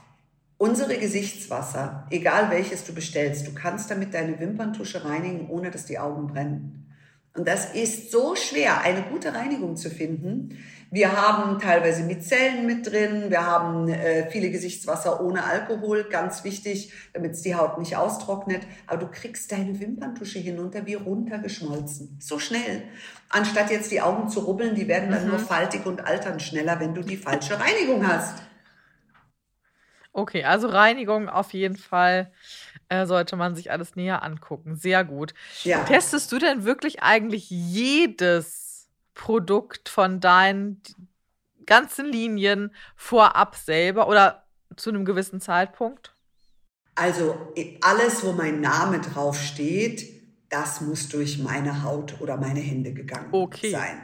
unsere 0.62 1.00
Gesichtswasser, 1.00 2.06
egal 2.12 2.52
welches 2.52 2.84
du 2.84 2.94
bestellst, 2.94 3.48
du 3.48 3.54
kannst 3.56 3.90
damit 3.90 4.14
deine 4.14 4.40
Wimperntusche 4.40 5.04
reinigen, 5.04 5.50
ohne 5.50 5.72
dass 5.72 5.88
die 5.88 5.98
Augen 5.98 6.28
brennen. 6.28 6.88
Und 7.36 7.48
das 7.48 7.74
ist 7.74 8.12
so 8.12 8.36
schwer, 8.36 8.82
eine 8.82 9.02
gute 9.02 9.34
Reinigung 9.34 9.76
zu 9.76 9.90
finden. 9.90 10.60
Wir 10.92 11.20
haben 11.20 11.58
teilweise 11.60 12.04
Mizellen 12.04 12.68
mit 12.68 12.86
drin, 12.86 13.32
wir 13.32 13.44
haben 13.44 13.88
äh, 13.88 14.30
viele 14.30 14.52
Gesichtswasser 14.52 15.24
ohne 15.24 15.46
Alkohol, 15.46 16.04
ganz 16.04 16.44
wichtig, 16.44 16.94
damit 17.14 17.32
es 17.32 17.42
die 17.42 17.56
Haut 17.56 17.80
nicht 17.80 17.96
austrocknet. 17.96 18.62
Aber 18.86 18.98
du 18.98 19.08
kriegst 19.08 19.52
deine 19.52 19.80
Wimperntusche 19.80 20.38
hinunter 20.38 20.86
wie 20.86 20.94
runtergeschmolzen. 20.94 22.20
So 22.22 22.38
schnell. 22.38 22.84
Anstatt 23.30 23.72
jetzt 23.72 23.90
die 23.90 24.02
Augen 24.02 24.30
zu 24.30 24.42
rubbeln, 24.42 24.76
die 24.76 24.88
werden 24.88 25.10
dann 25.10 25.24
mhm. 25.24 25.30
nur 25.32 25.40
faltig 25.40 25.88
und 25.88 26.06
altern 26.06 26.40
schneller, 26.40 26.80
wenn 26.80 26.94
du 26.94 27.02
die 27.02 27.18
falsche 27.18 27.60
Reinigung 27.60 28.06
hast. 28.08 28.44
Okay, 30.14 30.44
also 30.44 30.68
Reinigung 30.68 31.30
auf 31.30 31.54
jeden 31.54 31.78
Fall 31.78 32.32
äh, 32.90 33.06
sollte 33.06 33.38
man 33.38 33.56
sich 33.56 33.72
alles 33.72 33.96
näher 33.96 34.24
angucken. 34.24 34.76
Sehr 34.76 35.06
gut. 35.06 35.34
Ja. 35.64 35.84
Testest 35.86 36.32
du 36.32 36.40
denn 36.40 36.66
wirklich 36.66 37.02
eigentlich 37.02 37.50
jedes 37.50 38.90
Produkt 39.14 39.88
von 39.88 40.20
deinen 40.20 40.82
ganzen 41.66 42.06
Linien 42.06 42.74
vorab 42.96 43.56
selber 43.56 44.08
oder 44.08 44.46
zu 44.76 44.90
einem 44.90 45.06
gewissen 45.06 45.40
Zeitpunkt? 45.40 46.14
Also 46.96 47.54
alles, 47.82 48.24
wo 48.24 48.34
mein 48.34 48.60
Name 48.60 49.00
drauf 49.00 49.42
steht, 49.42 50.22
das 50.50 50.82
muss 50.82 51.08
durch 51.08 51.40
meine 51.40 51.84
Haut 51.84 52.20
oder 52.20 52.36
meine 52.36 52.60
Hände 52.60 52.94
gegangen 52.94 53.30
okay. 53.32 53.72
sein. 53.72 54.02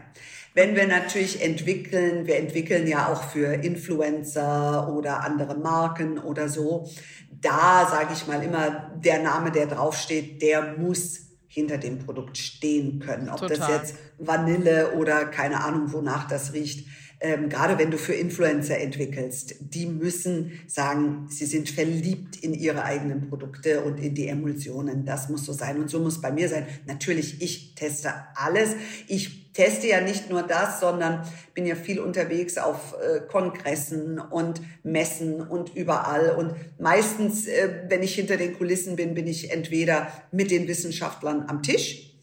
Wenn 0.57 0.75
wir 0.75 0.87
natürlich 0.87 1.43
entwickeln, 1.43 2.25
wir 2.25 2.37
entwickeln 2.37 2.87
ja 2.87 3.13
auch 3.13 3.21
für 3.29 3.53
Influencer 3.63 4.91
oder 4.91 5.23
andere 5.23 5.55
Marken 5.55 6.17
oder 6.17 6.49
so, 6.49 6.89
da 7.29 7.87
sage 7.87 8.13
ich 8.13 8.25
mal 8.25 8.41
immer, 8.41 8.91
der 8.95 9.21
Name, 9.21 9.51
der 9.51 9.67
draufsteht, 9.67 10.41
der 10.41 10.75
muss 10.79 11.27
hinter 11.45 11.77
dem 11.77 11.99
Produkt 11.99 12.39
stehen 12.39 12.97
können. 12.97 13.29
Ob 13.29 13.37
Total. 13.37 13.57
das 13.57 13.67
jetzt 13.67 13.95
Vanille 14.17 14.93
oder 14.93 15.25
keine 15.25 15.63
Ahnung, 15.63 15.93
wonach 15.93 16.27
das 16.27 16.53
riecht 16.53 16.87
ähm, 17.19 17.49
gerade 17.49 17.79
wenn 17.79 17.89
du 17.89 17.97
für 17.97 18.13
Influencer 18.13 18.77
entwickelst, 18.77 19.55
die 19.59 19.87
müssen 19.87 20.51
sagen, 20.67 21.25
sie 21.29 21.45
sind 21.45 21.67
verliebt 21.67 22.35
in 22.37 22.53
ihre 22.53 22.83
eigenen 22.83 23.27
Produkte 23.27 23.81
und 23.81 23.97
in 23.97 24.13
die 24.13 24.27
Emulsionen. 24.27 25.03
Das 25.03 25.27
muss 25.27 25.45
so 25.45 25.53
sein 25.53 25.79
und 25.81 25.89
so 25.89 25.99
muss 25.99 26.21
bei 26.21 26.31
mir 26.31 26.47
sein. 26.47 26.67
Natürlich, 26.85 27.41
ich 27.41 27.73
teste 27.73 28.13
alles. 28.35 28.75
Ich 29.07 29.46
teste 29.57 29.87
ja 29.87 30.01
nicht 30.01 30.29
nur 30.29 30.43
das, 30.43 30.79
sondern 30.79 31.27
bin 31.55 31.65
ja 31.65 31.75
viel 31.75 31.99
unterwegs 31.99 32.59
auf 32.59 32.93
äh, 32.93 33.21
Kongressen 33.21 34.19
und 34.19 34.61
Messen 34.83 35.41
und 35.41 35.75
überall. 35.75 36.35
Und 36.35 36.53
meistens, 36.79 37.47
äh, 37.47 37.85
wenn 37.89 38.03
ich 38.03 38.13
hinter 38.13 38.37
den 38.37 38.55
Kulissen 38.55 38.95
bin, 38.95 39.15
bin 39.15 39.25
ich 39.25 39.51
entweder 39.51 40.11
mit 40.31 40.51
den 40.51 40.67
Wissenschaftlern 40.67 41.45
am 41.47 41.63
Tisch 41.63 42.13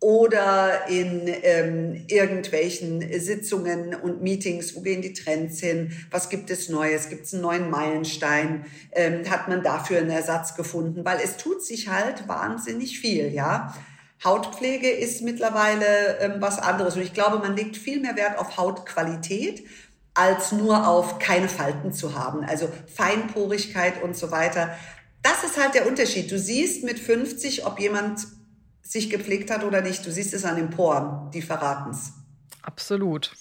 oder 0.00 0.88
in 0.88 1.30
ähm, 1.42 2.04
irgendwelchen 2.08 3.02
Sitzungen 3.20 3.94
und 3.94 4.22
Meetings, 4.22 4.74
wo 4.76 4.80
gehen 4.80 5.00
die 5.00 5.14
Trends 5.14 5.60
hin, 5.60 5.92
was 6.10 6.28
gibt 6.28 6.50
es 6.50 6.68
Neues, 6.68 7.08
gibt 7.08 7.24
es 7.24 7.32
einen 7.32 7.42
neuen 7.42 7.70
Meilenstein, 7.70 8.66
ähm, 8.92 9.28
hat 9.30 9.48
man 9.48 9.62
dafür 9.62 9.98
einen 9.98 10.10
Ersatz 10.10 10.56
gefunden, 10.56 11.06
weil 11.06 11.20
es 11.22 11.38
tut 11.38 11.62
sich 11.64 11.88
halt 11.88 12.28
wahnsinnig 12.28 12.98
viel, 12.98 13.32
ja. 13.32 13.74
Hautpflege 14.24 14.90
ist 14.90 15.22
mittlerweile 15.22 16.18
ähm, 16.18 16.34
was 16.38 16.58
anderes 16.58 16.96
und 16.96 17.02
ich 17.02 17.14
glaube, 17.14 17.38
man 17.38 17.56
legt 17.56 17.76
viel 17.76 18.00
mehr 18.00 18.16
Wert 18.16 18.38
auf 18.38 18.56
Hautqualität 18.56 19.66
als 20.14 20.52
nur 20.52 20.86
auf 20.88 21.18
keine 21.18 21.48
Falten 21.48 21.92
zu 21.92 22.14
haben, 22.18 22.44
also 22.44 22.68
Feinporigkeit 22.94 24.02
und 24.02 24.16
so 24.16 24.30
weiter. 24.30 24.76
Das 25.22 25.44
ist 25.44 25.58
halt 25.60 25.74
der 25.74 25.86
Unterschied. 25.86 26.30
Du 26.30 26.38
siehst 26.38 26.84
mit 26.84 26.98
50, 26.98 27.66
ob 27.66 27.78
jemand 27.78 28.26
sich 28.82 29.08
gepflegt 29.08 29.50
hat 29.50 29.64
oder 29.64 29.82
nicht. 29.82 30.04
Du 30.04 30.10
siehst 30.10 30.34
es 30.34 30.44
an 30.44 30.56
den 30.56 30.70
Poren, 30.70 31.30
die 31.30 31.42
verraten 31.42 31.90
es. 31.90 32.12
Absolut. 32.62 33.32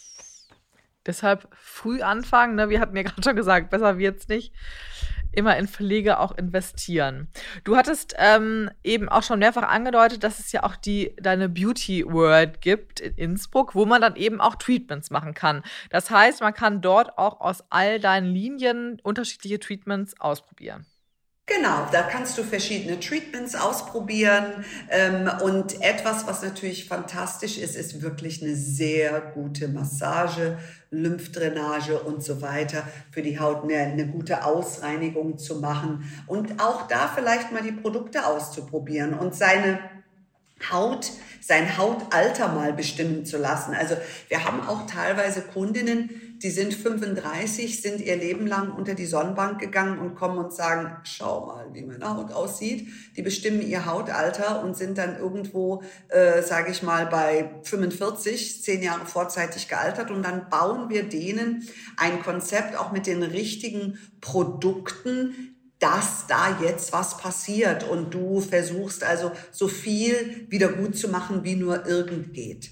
Deshalb 1.05 1.47
früh 1.59 2.01
anfangen, 2.01 2.55
ne? 2.55 2.69
wir 2.69 2.79
hatten 2.79 2.95
ja 2.95 3.03
gerade 3.03 3.23
schon 3.23 3.35
gesagt, 3.35 3.69
besser 3.69 3.97
wird's 3.97 4.27
nicht. 4.27 4.53
Immer 5.39 5.55
in 5.55 5.69
Pflege 5.69 6.19
auch 6.19 6.33
investieren. 6.37 7.29
Du 7.63 7.77
hattest 7.77 8.13
ähm, 8.17 8.69
eben 8.83 9.07
auch 9.07 9.23
schon 9.23 9.39
mehrfach 9.39 9.63
angedeutet, 9.63 10.21
dass 10.25 10.39
es 10.39 10.51
ja 10.51 10.63
auch 10.63 10.75
die 10.75 11.15
deine 11.15 11.47
Beauty 11.47 12.03
World 12.05 12.59
gibt 12.59 12.99
in 12.99 13.13
Innsbruck, 13.15 13.73
wo 13.73 13.85
man 13.85 14.01
dann 14.01 14.17
eben 14.17 14.41
auch 14.41 14.55
Treatments 14.55 15.11
machen 15.11 15.33
kann. 15.33 15.63
Das 15.91 16.11
heißt, 16.11 16.41
man 16.41 16.53
kann 16.53 16.81
dort 16.81 17.17
auch 17.17 17.39
aus 17.39 17.63
all 17.69 18.01
deinen 18.01 18.33
Linien 18.33 18.99
unterschiedliche 19.01 19.61
Treatments 19.61 20.19
ausprobieren. 20.19 20.85
Genau, 21.57 21.87
da 21.91 22.03
kannst 22.03 22.37
du 22.37 22.43
verschiedene 22.43 22.99
Treatments 22.99 23.55
ausprobieren. 23.55 24.63
Ähm, 24.89 25.29
und 25.41 25.81
etwas, 25.81 26.27
was 26.27 26.43
natürlich 26.43 26.85
fantastisch 26.85 27.57
ist, 27.57 27.75
ist 27.75 28.03
wirklich 28.03 28.43
eine 28.43 28.55
sehr 28.55 29.19
gute 29.19 29.67
Massage, 29.67 30.59
Lymphdrainage 30.91 31.99
und 31.99 32.23
so 32.23 32.43
weiter 32.43 32.83
für 33.11 33.23
die 33.23 33.39
Haut, 33.39 33.63
eine, 33.63 33.77
eine 33.77 34.05
gute 34.05 34.45
Ausreinigung 34.45 35.39
zu 35.39 35.55
machen 35.55 36.11
und 36.27 36.61
auch 36.61 36.87
da 36.87 37.11
vielleicht 37.13 37.51
mal 37.51 37.63
die 37.63 37.71
Produkte 37.71 38.27
auszuprobieren 38.27 39.15
und 39.15 39.33
seine 39.33 39.79
Haut, 40.71 41.11
sein 41.41 41.77
Hautalter 41.77 42.49
mal 42.49 42.73
bestimmen 42.73 43.25
zu 43.25 43.37
lassen. 43.37 43.73
Also 43.73 43.95
wir 44.27 44.45
haben 44.45 44.61
auch 44.67 44.85
teilweise 44.85 45.41
Kundinnen, 45.41 46.09
die 46.41 46.51
sind 46.51 46.73
35, 46.73 47.81
sind 47.81 47.99
ihr 47.99 48.15
Leben 48.15 48.47
lang 48.47 48.71
unter 48.71 48.93
die 48.93 49.05
Sonnenbank 49.05 49.59
gegangen 49.59 49.99
und 49.99 50.15
kommen 50.15 50.37
und 50.37 50.53
sagen, 50.53 50.95
schau 51.03 51.45
mal, 51.45 51.67
wie 51.73 51.83
meine 51.83 52.15
Haut 52.15 52.31
aussieht. 52.31 52.87
Die 53.17 53.21
bestimmen 53.21 53.61
ihr 53.61 53.85
Hautalter 53.85 54.63
und 54.63 54.77
sind 54.77 54.97
dann 54.97 55.17
irgendwo, 55.17 55.83
äh, 56.07 56.41
sage 56.41 56.71
ich 56.71 56.81
mal, 56.81 57.07
bei 57.07 57.51
45, 57.63 58.63
zehn 58.63 58.81
Jahre 58.81 59.05
vorzeitig 59.05 59.67
gealtert. 59.67 60.11
Und 60.11 60.23
dann 60.23 60.49
bauen 60.49 60.89
wir 60.89 61.03
denen 61.03 61.67
ein 61.97 62.23
Konzept 62.23 62.77
auch 62.77 62.93
mit 62.93 63.05
den 63.05 63.21
richtigen 63.21 63.99
Produkten, 64.21 65.55
dass 65.79 66.27
da 66.27 66.57
jetzt 66.61 66.93
was 66.93 67.17
passiert 67.17 67.87
und 67.87 68.13
du 68.13 68.41
versuchst 68.41 69.03
also 69.03 69.31
so 69.51 69.67
viel 69.67 70.45
wieder 70.49 70.69
gut 70.69 70.97
zu 70.97 71.07
machen, 71.07 71.43
wie 71.43 71.55
nur 71.55 71.85
irgend 71.85 72.33
geht. 72.33 72.71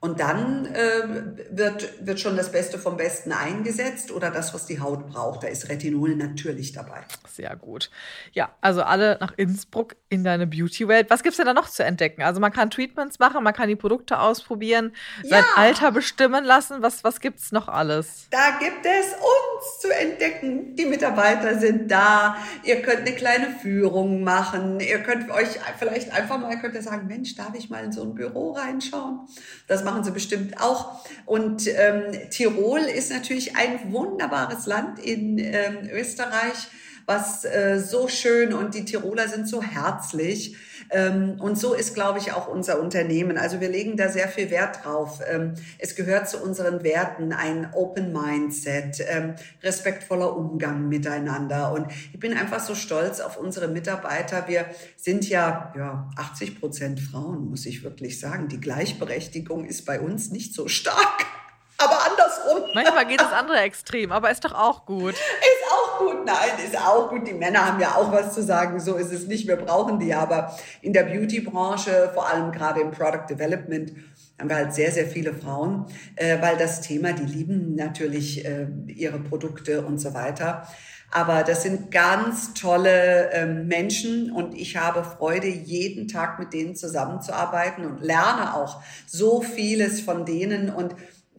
Und 0.00 0.20
dann 0.20 0.66
äh, 0.66 1.48
wird, 1.50 2.06
wird 2.06 2.20
schon 2.20 2.36
das 2.36 2.52
Beste 2.52 2.78
vom 2.78 2.96
Besten 2.96 3.32
eingesetzt 3.32 4.12
oder 4.12 4.30
das, 4.30 4.54
was 4.54 4.66
die 4.66 4.78
Haut 4.78 5.08
braucht. 5.08 5.42
Da 5.42 5.48
ist 5.48 5.68
Retinol 5.68 6.14
natürlich 6.14 6.72
dabei. 6.72 7.00
Sehr 7.28 7.56
gut. 7.56 7.90
Ja, 8.32 8.50
also 8.60 8.82
alle 8.82 9.18
nach 9.20 9.32
Innsbruck 9.36 9.96
in 10.08 10.22
deine 10.22 10.46
Beauty-Welt. 10.46 11.10
Was 11.10 11.24
gibt 11.24 11.32
es 11.32 11.38
denn 11.38 11.46
da 11.46 11.54
noch 11.54 11.68
zu 11.68 11.82
entdecken? 11.82 12.22
Also 12.22 12.40
man 12.40 12.52
kann 12.52 12.70
Treatments 12.70 13.18
machen, 13.18 13.42
man 13.42 13.54
kann 13.54 13.68
die 13.68 13.74
Produkte 13.74 14.20
ausprobieren, 14.20 14.92
ja. 15.24 15.30
sein 15.30 15.44
Alter 15.56 15.90
bestimmen 15.90 16.44
lassen. 16.44 16.80
Was, 16.80 17.02
was 17.02 17.20
gibt 17.20 17.40
es 17.40 17.50
noch 17.50 17.66
alles? 17.66 18.28
Da 18.30 18.58
gibt 18.60 18.86
es 18.86 19.06
uns 19.14 19.80
zu 19.80 19.92
entdecken. 19.92 20.76
Die 20.76 20.86
Mitarbeiter 20.86 21.58
sind 21.58 21.90
da. 21.90 22.36
Ihr 22.62 22.82
könnt 22.82 23.00
eine 23.00 23.16
kleine 23.16 23.50
Führung 23.50 24.22
machen. 24.22 24.78
Ihr 24.78 25.00
könnt 25.00 25.28
euch 25.30 25.58
vielleicht 25.76 26.12
einfach 26.12 26.38
mal 26.38 26.56
könnt 26.60 26.74
ihr 26.74 26.82
sagen, 26.82 27.06
Mensch, 27.06 27.34
darf 27.34 27.54
ich 27.54 27.70
mal 27.70 27.82
in 27.84 27.92
so 27.92 28.02
ein 28.02 28.14
Büro 28.14 28.52
reinschauen? 28.52 29.26
Das 29.66 29.87
machen 29.88 30.04
sie 30.04 30.10
bestimmt 30.10 30.60
auch. 30.60 31.00
Und 31.24 31.66
ähm, 31.66 32.30
Tirol 32.30 32.80
ist 32.80 33.10
natürlich 33.10 33.56
ein 33.56 33.92
wunderbares 33.92 34.66
Land 34.66 34.98
in 34.98 35.38
ähm, 35.38 35.88
Österreich, 35.90 36.68
was 37.06 37.44
äh, 37.44 37.80
so 37.80 38.06
schön 38.06 38.52
und 38.52 38.74
die 38.74 38.84
Tiroler 38.84 39.28
sind 39.28 39.48
so 39.48 39.62
herzlich. 39.62 40.56
Ähm, 40.90 41.40
und 41.40 41.58
so 41.58 41.74
ist, 41.74 41.94
glaube 41.94 42.18
ich, 42.18 42.32
auch 42.32 42.48
unser 42.48 42.80
Unternehmen. 42.80 43.38
Also 43.38 43.60
wir 43.60 43.68
legen 43.68 43.96
da 43.96 44.08
sehr 44.08 44.28
viel 44.28 44.50
Wert 44.50 44.84
drauf. 44.84 45.20
Ähm, 45.28 45.54
es 45.78 45.94
gehört 45.96 46.28
zu 46.28 46.38
unseren 46.38 46.82
Werten 46.82 47.32
ein 47.32 47.72
Open 47.74 48.12
Mindset, 48.12 49.04
ähm, 49.08 49.34
respektvoller 49.62 50.36
Umgang 50.36 50.88
miteinander. 50.88 51.72
Und 51.72 51.86
ich 52.12 52.20
bin 52.20 52.36
einfach 52.36 52.60
so 52.60 52.74
stolz 52.74 53.20
auf 53.20 53.36
unsere 53.36 53.68
Mitarbeiter. 53.68 54.48
Wir 54.48 54.66
sind 54.96 55.28
ja, 55.28 55.72
ja 55.76 56.10
80 56.16 56.60
Prozent 56.60 57.00
Frauen, 57.00 57.50
muss 57.50 57.66
ich 57.66 57.82
wirklich 57.82 58.18
sagen. 58.18 58.48
Die 58.48 58.60
Gleichberechtigung 58.60 59.64
ist 59.64 59.84
bei 59.84 60.00
uns 60.00 60.30
nicht 60.30 60.54
so 60.54 60.68
stark 60.68 61.26
aber 61.78 61.98
andersrum. 62.10 62.70
Manchmal 62.74 63.06
geht 63.06 63.20
das 63.20 63.32
andere 63.32 63.58
Extrem, 63.60 64.10
aber 64.10 64.30
ist 64.30 64.44
doch 64.44 64.52
auch 64.52 64.84
gut. 64.84 65.12
Ist 65.14 65.72
auch 65.72 65.98
gut, 65.98 66.26
nein, 66.26 66.50
ist 66.64 66.76
auch 66.76 67.08
gut. 67.08 67.26
Die 67.26 67.34
Männer 67.34 67.66
haben 67.66 67.80
ja 67.80 67.94
auch 67.94 68.10
was 68.12 68.34
zu 68.34 68.42
sagen, 68.42 68.80
so 68.80 68.96
ist 68.96 69.12
es 69.12 69.26
nicht, 69.26 69.46
wir 69.46 69.56
brauchen 69.56 69.98
die. 69.98 70.12
Aber 70.12 70.56
in 70.82 70.92
der 70.92 71.04
Beauty-Branche, 71.04 72.10
vor 72.12 72.28
allem 72.28 72.50
gerade 72.50 72.80
im 72.80 72.90
Product 72.90 73.26
Development, 73.30 73.92
haben 74.38 74.48
wir 74.48 74.56
halt 74.56 74.74
sehr, 74.74 74.92
sehr 74.92 75.06
viele 75.06 75.32
Frauen, 75.32 75.86
äh, 76.16 76.40
weil 76.40 76.56
das 76.56 76.80
Thema, 76.80 77.12
die 77.12 77.24
lieben 77.24 77.74
natürlich 77.74 78.44
äh, 78.44 78.66
ihre 78.86 79.18
Produkte 79.18 79.82
und 79.82 79.98
so 79.98 80.14
weiter. 80.14 80.66
Aber 81.10 81.42
das 81.42 81.62
sind 81.62 81.90
ganz 81.90 82.52
tolle 82.52 83.30
ähm, 83.32 83.66
Menschen 83.66 84.30
und 84.30 84.54
ich 84.54 84.76
habe 84.76 85.02
Freude, 85.04 85.46
jeden 85.48 86.06
Tag 86.06 86.38
mit 86.38 86.52
denen 86.52 86.76
zusammenzuarbeiten 86.76 87.86
und 87.86 88.02
lerne 88.02 88.54
auch 88.54 88.82
so 89.06 89.40
vieles 89.40 90.02
von 90.02 90.26
denen 90.26 90.68
und 90.68 90.94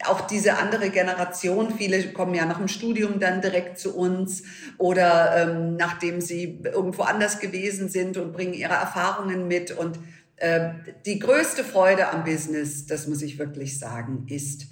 auch 0.06 0.22
diese 0.22 0.58
andere 0.58 0.90
Generation, 0.90 1.74
viele 1.76 2.14
kommen 2.14 2.34
ja 2.34 2.46
nach 2.46 2.58
dem 2.58 2.68
Studium 2.68 3.20
dann 3.20 3.42
direkt 3.42 3.80
zu 3.80 3.96
uns 3.96 4.44
oder 4.78 5.36
ähm, 5.36 5.76
nachdem 5.76 6.22
sie 6.22 6.62
irgendwo 6.64 7.04
anders 7.04 7.40
gewesen 7.40 7.90
sind 7.90 8.18
und 8.18 8.34
bringen 8.34 8.54
ihre 8.54 8.74
Erfahrungen 8.74 9.48
mit. 9.48 9.72
Und 9.72 10.00
äh, 10.38 10.72
die 11.06 11.20
größte 11.20 11.64
Freude 11.64 12.10
am 12.10 12.24
Business, 12.24 12.86
das 12.86 13.08
muss 13.08 13.22
ich 13.22 13.40
wirklich 13.40 13.78
sagen, 13.78 14.26
ist 14.30 14.68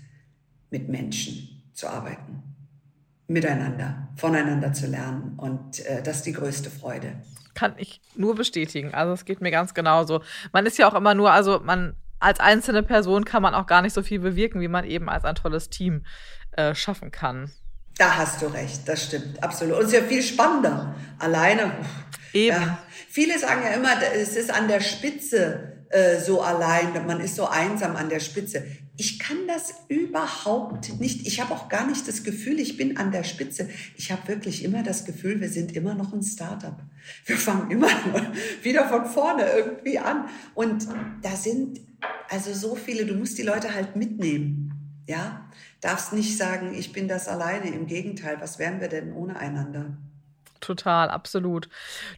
mit 0.70 0.88
Menschen 0.88 1.64
zu 1.74 1.88
arbeiten, 1.88 2.44
miteinander, 3.28 4.10
voneinander 4.16 4.74
zu 4.74 4.88
lernen. 4.88 5.34
Und 5.38 5.86
äh, 5.86 6.02
das 6.02 6.18
ist 6.18 6.26
die 6.26 6.34
größte 6.34 6.70
Freude. 6.70 7.16
Kann 7.54 7.74
ich 7.78 8.02
nur 8.16 8.36
bestätigen. 8.36 8.94
Also 8.94 9.14
es 9.14 9.26
geht 9.26 9.42
mir 9.42 9.52
ganz 9.52 9.74
genauso. 9.74 10.22
Man 10.54 10.66
ist 10.66 10.78
ja 10.78 10.90
auch 10.90 10.94
immer 10.94 11.16
nur, 11.16 11.32
also 11.32 11.60
man 11.64 11.96
als 12.20 12.40
einzelne 12.40 12.84
Person 12.84 13.26
kann 13.26 13.42
man 13.42 13.54
auch 13.54 13.68
gar 13.68 13.82
nicht 13.82 13.94
so 13.94 14.02
viel 14.02 14.20
bewirken, 14.20 14.62
wie 14.62 14.68
man 14.68 14.86
eben 14.86 15.10
als 15.10 15.24
ein 15.24 15.36
tolles 15.36 15.70
Team 15.70 16.06
äh, 16.52 16.74
schaffen 16.74 17.12
kann. 17.12 17.52
Da 17.98 18.16
hast 18.16 18.42
du 18.42 18.48
recht, 18.48 18.88
das 18.88 19.06
stimmt, 19.06 19.42
absolut. 19.44 19.78
Und 19.78 19.82
es 19.82 19.88
ist 19.88 19.94
ja 19.94 20.04
viel 20.04 20.22
spannender. 20.22 20.96
Alleine. 21.20 21.72
Eben. 22.34 22.56
Ja. 22.56 22.78
Viele 23.10 23.40
sagen 23.40 23.64
ja 23.64 23.72
immer, 23.72 23.90
es 24.14 24.36
ist 24.36 24.54
an 24.54 24.68
der 24.68 24.82
Spitze 24.82 25.78
äh, 25.90 26.20
so 26.20 26.42
allein, 26.42 27.06
man 27.06 27.20
ist 27.20 27.36
so 27.36 27.48
einsam 27.48 27.96
an 27.96 28.10
der 28.10 28.20
Spitze. 28.20 28.66
Ich 29.00 29.20
kann 29.20 29.38
das 29.48 29.76
überhaupt 29.90 31.00
nicht. 31.00 31.28
Ich 31.28 31.40
habe 31.40 31.54
auch 31.54 31.70
gar 31.70 31.86
nicht 31.86 32.08
das 32.08 32.24
Gefühl, 32.24 32.60
ich 32.60 32.78
bin 32.78 32.98
an 32.98 33.12
der 33.12 33.24
Spitze. 33.24 33.70
Ich 33.96 34.12
habe 34.12 34.28
wirklich 34.28 34.64
immer 34.64 34.82
das 34.82 35.06
Gefühl, 35.06 35.40
wir 35.40 35.50
sind 35.50 35.76
immer 35.76 35.94
noch 35.94 36.14
ein 36.14 36.24
Startup. 36.24 36.82
Wir 37.26 37.38
fangen 37.38 37.70
immer 37.70 37.90
wieder 38.64 38.90
von 38.90 39.06
vorne 39.06 39.44
irgendwie 39.56 40.00
an. 40.00 40.28
Und 40.56 40.88
da 41.22 41.36
sind 41.36 41.80
also 42.30 42.54
so 42.54 42.76
viele, 42.76 43.06
du 43.06 43.14
musst 43.14 43.38
die 43.38 43.44
Leute 43.44 43.74
halt 43.74 43.96
mitnehmen. 43.96 45.04
Ja, 45.08 45.48
darfst 45.80 46.14
nicht 46.14 46.36
sagen, 46.36 46.74
ich 46.74 46.92
bin 46.92 47.08
das 47.08 47.28
alleine. 47.28 47.70
Im 47.70 47.86
Gegenteil, 47.86 48.38
was 48.42 48.58
wären 48.58 48.82
wir 48.82 48.88
denn 48.88 49.14
ohne 49.14 49.38
einander? 49.38 49.96
Total, 50.60 51.10
absolut. 51.10 51.70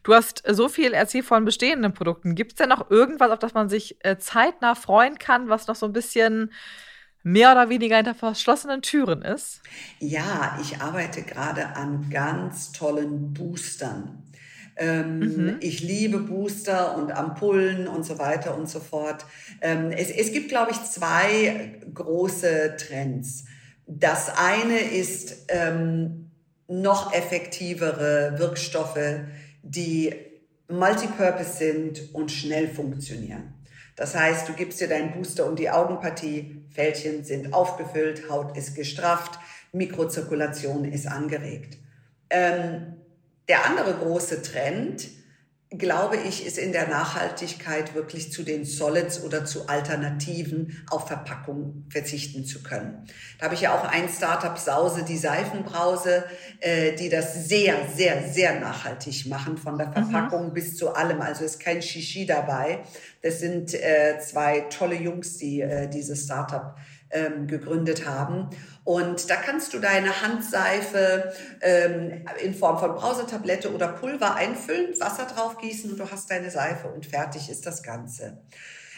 Du 0.02 0.14
hast 0.14 0.42
so 0.46 0.68
viel 0.68 0.92
erzählt 0.92 1.24
von 1.24 1.44
bestehenden 1.44 1.92
Produkten. 1.92 2.34
Gibt 2.34 2.52
es 2.52 2.56
denn 2.56 2.68
noch 2.68 2.90
irgendwas, 2.90 3.30
auf 3.30 3.38
das 3.38 3.54
man 3.54 3.68
sich 3.68 3.96
äh, 4.04 4.18
zeitnah 4.18 4.74
freuen 4.74 5.18
kann, 5.18 5.48
was 5.48 5.66
noch 5.66 5.76
so 5.76 5.86
ein 5.86 5.92
bisschen 5.92 6.52
mehr 7.22 7.52
oder 7.52 7.68
weniger 7.68 7.96
hinter 7.96 8.14
verschlossenen 8.14 8.82
Türen 8.82 9.22
ist? 9.22 9.62
Ja, 9.98 10.58
ich 10.60 10.80
arbeite 10.80 11.22
gerade 11.22 11.76
an 11.76 12.08
ganz 12.10 12.72
tollen 12.72 13.34
Boostern. 13.34 14.24
Ähm, 14.76 15.18
mhm. 15.18 15.56
Ich 15.60 15.82
liebe 15.82 16.18
Booster 16.18 16.96
und 16.96 17.12
Ampullen 17.12 17.86
und 17.86 18.04
so 18.04 18.18
weiter 18.18 18.56
und 18.56 18.68
so 18.68 18.80
fort. 18.80 19.26
Ähm, 19.60 19.90
es, 19.90 20.10
es 20.10 20.32
gibt, 20.32 20.48
glaube 20.48 20.70
ich, 20.70 20.82
zwei 20.84 21.78
große 21.92 22.76
Trends. 22.78 23.44
Das 23.86 24.32
eine 24.38 24.78
ist 24.78 25.46
ähm, 25.48 26.29
noch 26.70 27.12
effektivere 27.12 28.34
Wirkstoffe, 28.38 29.20
die 29.62 30.14
multipurpose 30.68 31.52
sind 31.52 32.14
und 32.14 32.30
schnell 32.30 32.68
funktionieren. 32.68 33.54
Das 33.96 34.14
heißt, 34.14 34.48
du 34.48 34.52
gibst 34.54 34.80
dir 34.80 34.88
deinen 34.88 35.12
Booster 35.12 35.46
um 35.46 35.56
die 35.56 35.68
Augenpartie, 35.68 36.64
Fältchen 36.70 37.24
sind 37.24 37.52
aufgefüllt, 37.52 38.30
Haut 38.30 38.56
ist 38.56 38.74
gestrafft, 38.74 39.38
Mikrozirkulation 39.72 40.84
ist 40.84 41.06
angeregt. 41.06 41.76
Ähm, 42.30 42.94
der 43.48 43.66
andere 43.66 43.94
große 43.94 44.42
Trend, 44.42 45.08
glaube 45.78 46.16
ich, 46.16 46.44
ist 46.44 46.58
in 46.58 46.72
der 46.72 46.88
Nachhaltigkeit 46.88 47.94
wirklich 47.94 48.32
zu 48.32 48.42
den 48.42 48.64
Solids 48.64 49.22
oder 49.22 49.44
zu 49.44 49.68
Alternativen 49.68 50.84
auf 50.90 51.06
Verpackung 51.06 51.84
verzichten 51.90 52.44
zu 52.44 52.60
können. 52.62 53.06
Da 53.38 53.44
habe 53.44 53.54
ich 53.54 53.60
ja 53.60 53.78
auch 53.78 53.84
ein 53.84 54.08
Startup 54.08 54.58
Sause, 54.58 55.04
die 55.04 55.16
Seifenbrause, 55.16 56.24
äh, 56.58 56.96
die 56.96 57.08
das 57.08 57.46
sehr, 57.46 57.76
sehr, 57.94 58.28
sehr 58.28 58.58
nachhaltig 58.58 59.26
machen, 59.26 59.56
von 59.56 59.78
der 59.78 59.88
mhm. 59.88 59.92
Verpackung 59.92 60.48
mhm. 60.48 60.54
bis 60.54 60.76
zu 60.76 60.92
allem. 60.92 61.22
Also 61.22 61.44
ist 61.44 61.60
kein 61.60 61.80
Shishi 61.80 62.26
dabei. 62.26 62.80
Das 63.22 63.38
sind 63.38 63.72
äh, 63.72 64.18
zwei 64.18 64.62
tolle 64.70 64.96
Jungs, 64.96 65.36
die 65.36 65.60
äh, 65.60 65.88
dieses 65.88 66.24
Startup 66.24 66.74
ähm, 67.10 67.46
gegründet 67.46 68.06
haben. 68.06 68.50
Und 68.84 69.30
da 69.30 69.36
kannst 69.36 69.74
du 69.74 69.78
deine 69.78 70.22
Handseife 70.22 71.32
ähm, 71.60 72.24
in 72.42 72.54
Form 72.54 72.78
von 72.78 72.94
Brausetablette 72.94 73.72
oder 73.74 73.88
Pulver 73.88 74.34
einfüllen, 74.34 74.98
Wasser 75.00 75.26
drauf 75.26 75.58
gießen 75.58 75.90
und 75.90 75.98
du 75.98 76.10
hast 76.10 76.30
deine 76.30 76.50
Seife 76.50 76.88
und 76.88 77.06
fertig 77.06 77.50
ist 77.50 77.66
das 77.66 77.82
Ganze. 77.82 78.42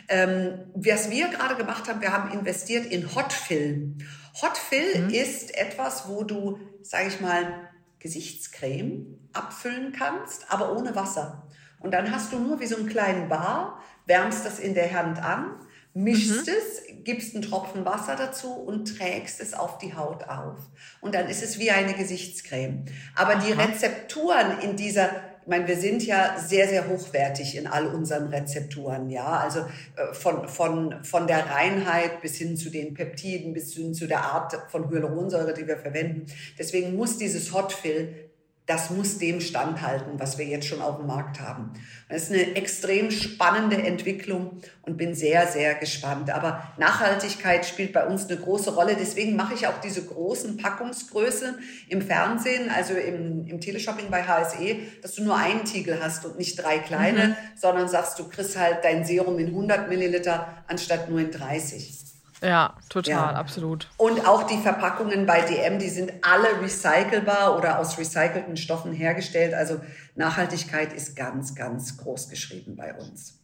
Ähm, 0.08 0.66
was 0.74 1.10
wir 1.10 1.28
gerade 1.28 1.56
gemacht 1.56 1.88
haben, 1.88 2.00
wir 2.00 2.12
haben 2.12 2.32
investiert 2.32 2.86
in 2.86 3.14
Hotfill. 3.14 3.94
Hotfill 4.40 5.04
mhm. 5.04 5.10
ist 5.10 5.56
etwas, 5.56 6.08
wo 6.08 6.24
du, 6.24 6.58
sage 6.82 7.08
ich 7.08 7.20
mal, 7.20 7.68
Gesichtscreme 7.98 9.18
abfüllen 9.32 9.92
kannst, 9.92 10.50
aber 10.50 10.76
ohne 10.76 10.94
Wasser. 10.96 11.46
Und 11.80 11.92
dann 11.92 12.12
hast 12.12 12.32
du 12.32 12.38
nur 12.38 12.60
wie 12.60 12.66
so 12.66 12.76
einen 12.76 12.88
kleinen 12.88 13.28
Bar, 13.28 13.80
wärmst 14.06 14.44
das 14.44 14.58
in 14.58 14.74
der 14.74 14.92
Hand 14.92 15.22
an 15.22 15.54
mischst 15.94 16.46
mhm. 16.46 16.52
es, 16.52 16.82
gibst 17.04 17.34
einen 17.34 17.42
Tropfen 17.42 17.84
Wasser 17.84 18.16
dazu 18.16 18.52
und 18.52 18.96
trägst 18.96 19.40
es 19.40 19.54
auf 19.54 19.78
die 19.78 19.94
Haut 19.94 20.28
auf. 20.28 20.58
Und 21.00 21.14
dann 21.14 21.28
ist 21.28 21.42
es 21.42 21.58
wie 21.58 21.70
eine 21.70 21.94
Gesichtscreme. 21.94 22.84
Aber 23.14 23.36
Aha. 23.36 23.44
die 23.44 23.52
Rezepturen 23.52 24.60
in 24.60 24.76
dieser 24.76 25.10
ich 25.42 25.48
meine, 25.48 25.66
wir 25.66 25.76
sind 25.76 26.06
ja 26.06 26.38
sehr, 26.38 26.68
sehr 26.68 26.88
hochwertig 26.88 27.56
in 27.56 27.66
all 27.66 27.88
unseren 27.88 28.28
Rezepturen, 28.28 29.10
ja. 29.10 29.26
Also 29.26 29.60
äh, 29.96 30.14
von, 30.14 30.48
von, 30.48 31.02
von 31.02 31.26
der 31.26 31.50
Reinheit 31.50 32.22
bis 32.22 32.36
hin 32.36 32.56
zu 32.56 32.70
den 32.70 32.94
Peptiden, 32.94 33.52
bis 33.52 33.74
hin 33.74 33.92
zu 33.92 34.06
der 34.06 34.22
Art 34.22 34.56
von 34.70 34.88
Hyaluronsäure, 34.88 35.52
die 35.52 35.66
wir 35.66 35.78
verwenden. 35.78 36.26
Deswegen 36.56 36.94
muss 36.94 37.18
dieses 37.18 37.52
Hotfill 37.52 38.21
das 38.66 38.90
muss 38.90 39.18
dem 39.18 39.40
standhalten, 39.40 40.20
was 40.20 40.38
wir 40.38 40.46
jetzt 40.46 40.68
schon 40.68 40.80
auf 40.80 40.98
dem 40.98 41.06
Markt 41.06 41.40
haben. 41.40 41.72
Das 42.08 42.24
ist 42.24 42.32
eine 42.32 42.54
extrem 42.54 43.10
spannende 43.10 43.76
Entwicklung 43.76 44.62
und 44.82 44.96
bin 44.96 45.14
sehr, 45.14 45.48
sehr 45.48 45.74
gespannt. 45.74 46.30
Aber 46.30 46.62
Nachhaltigkeit 46.78 47.66
spielt 47.66 47.92
bei 47.92 48.06
uns 48.06 48.28
eine 48.28 48.38
große 48.38 48.74
Rolle. 48.74 48.96
Deswegen 48.98 49.34
mache 49.34 49.54
ich 49.54 49.66
auch 49.66 49.80
diese 49.80 50.04
großen 50.04 50.58
Packungsgrößen 50.58 51.56
im 51.88 52.02
Fernsehen, 52.02 52.70
also 52.70 52.94
im, 52.94 53.46
im 53.48 53.60
Teleshopping 53.60 54.10
bei 54.10 54.22
HSE, 54.22 54.76
dass 55.02 55.14
du 55.14 55.24
nur 55.24 55.36
einen 55.36 55.64
Tiegel 55.64 55.98
hast 56.00 56.24
und 56.24 56.38
nicht 56.38 56.62
drei 56.62 56.78
kleine, 56.78 57.28
mhm. 57.28 57.36
sondern 57.56 57.88
sagst, 57.88 58.18
du 58.20 58.28
kriegst 58.28 58.56
halt 58.56 58.84
dein 58.84 59.04
Serum 59.04 59.38
in 59.40 59.48
100 59.48 59.88
Milliliter 59.88 60.62
anstatt 60.68 61.10
nur 61.10 61.18
in 61.18 61.32
30. 61.32 62.11
Ja, 62.42 62.74
total, 62.88 63.12
ja. 63.12 63.34
absolut. 63.34 63.88
Und 63.96 64.26
auch 64.26 64.42
die 64.44 64.58
Verpackungen 64.58 65.26
bei 65.26 65.42
DM, 65.42 65.78
die 65.78 65.88
sind 65.88 66.12
alle 66.22 66.60
recycelbar 66.60 67.56
oder 67.56 67.78
aus 67.78 67.96
recycelten 67.98 68.56
Stoffen 68.56 68.92
hergestellt. 68.92 69.54
Also 69.54 69.80
Nachhaltigkeit 70.16 70.92
ist 70.92 71.16
ganz, 71.16 71.54
ganz 71.54 71.96
groß 71.96 72.28
geschrieben 72.28 72.74
bei 72.76 72.94
uns. 72.94 73.38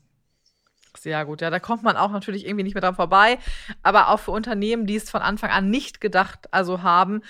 Sehr 0.99 1.25
gut. 1.25 1.41
Ja, 1.41 1.51
da 1.51 1.61
kommt 1.61 1.85
man 1.85 1.97
auch 1.97 2.11
natürlich 2.11 2.45
irgendwie 2.45 2.65
nicht 2.65 2.75
mehr 2.75 2.83
dran 2.83 2.97
vorbei. 2.97 3.39
Aber 3.85 4.09
auch 4.09 4.19
für 4.19 4.33
Unternehmen, 4.33 4.87
die 4.87 4.97
es 4.97 5.11
von 5.11 5.23
Anfang 5.23 5.51
an 5.51 5.71
nicht 5.71 6.01
gedacht, 6.01 6.49
also 6.51 6.83
haben, 6.83 7.23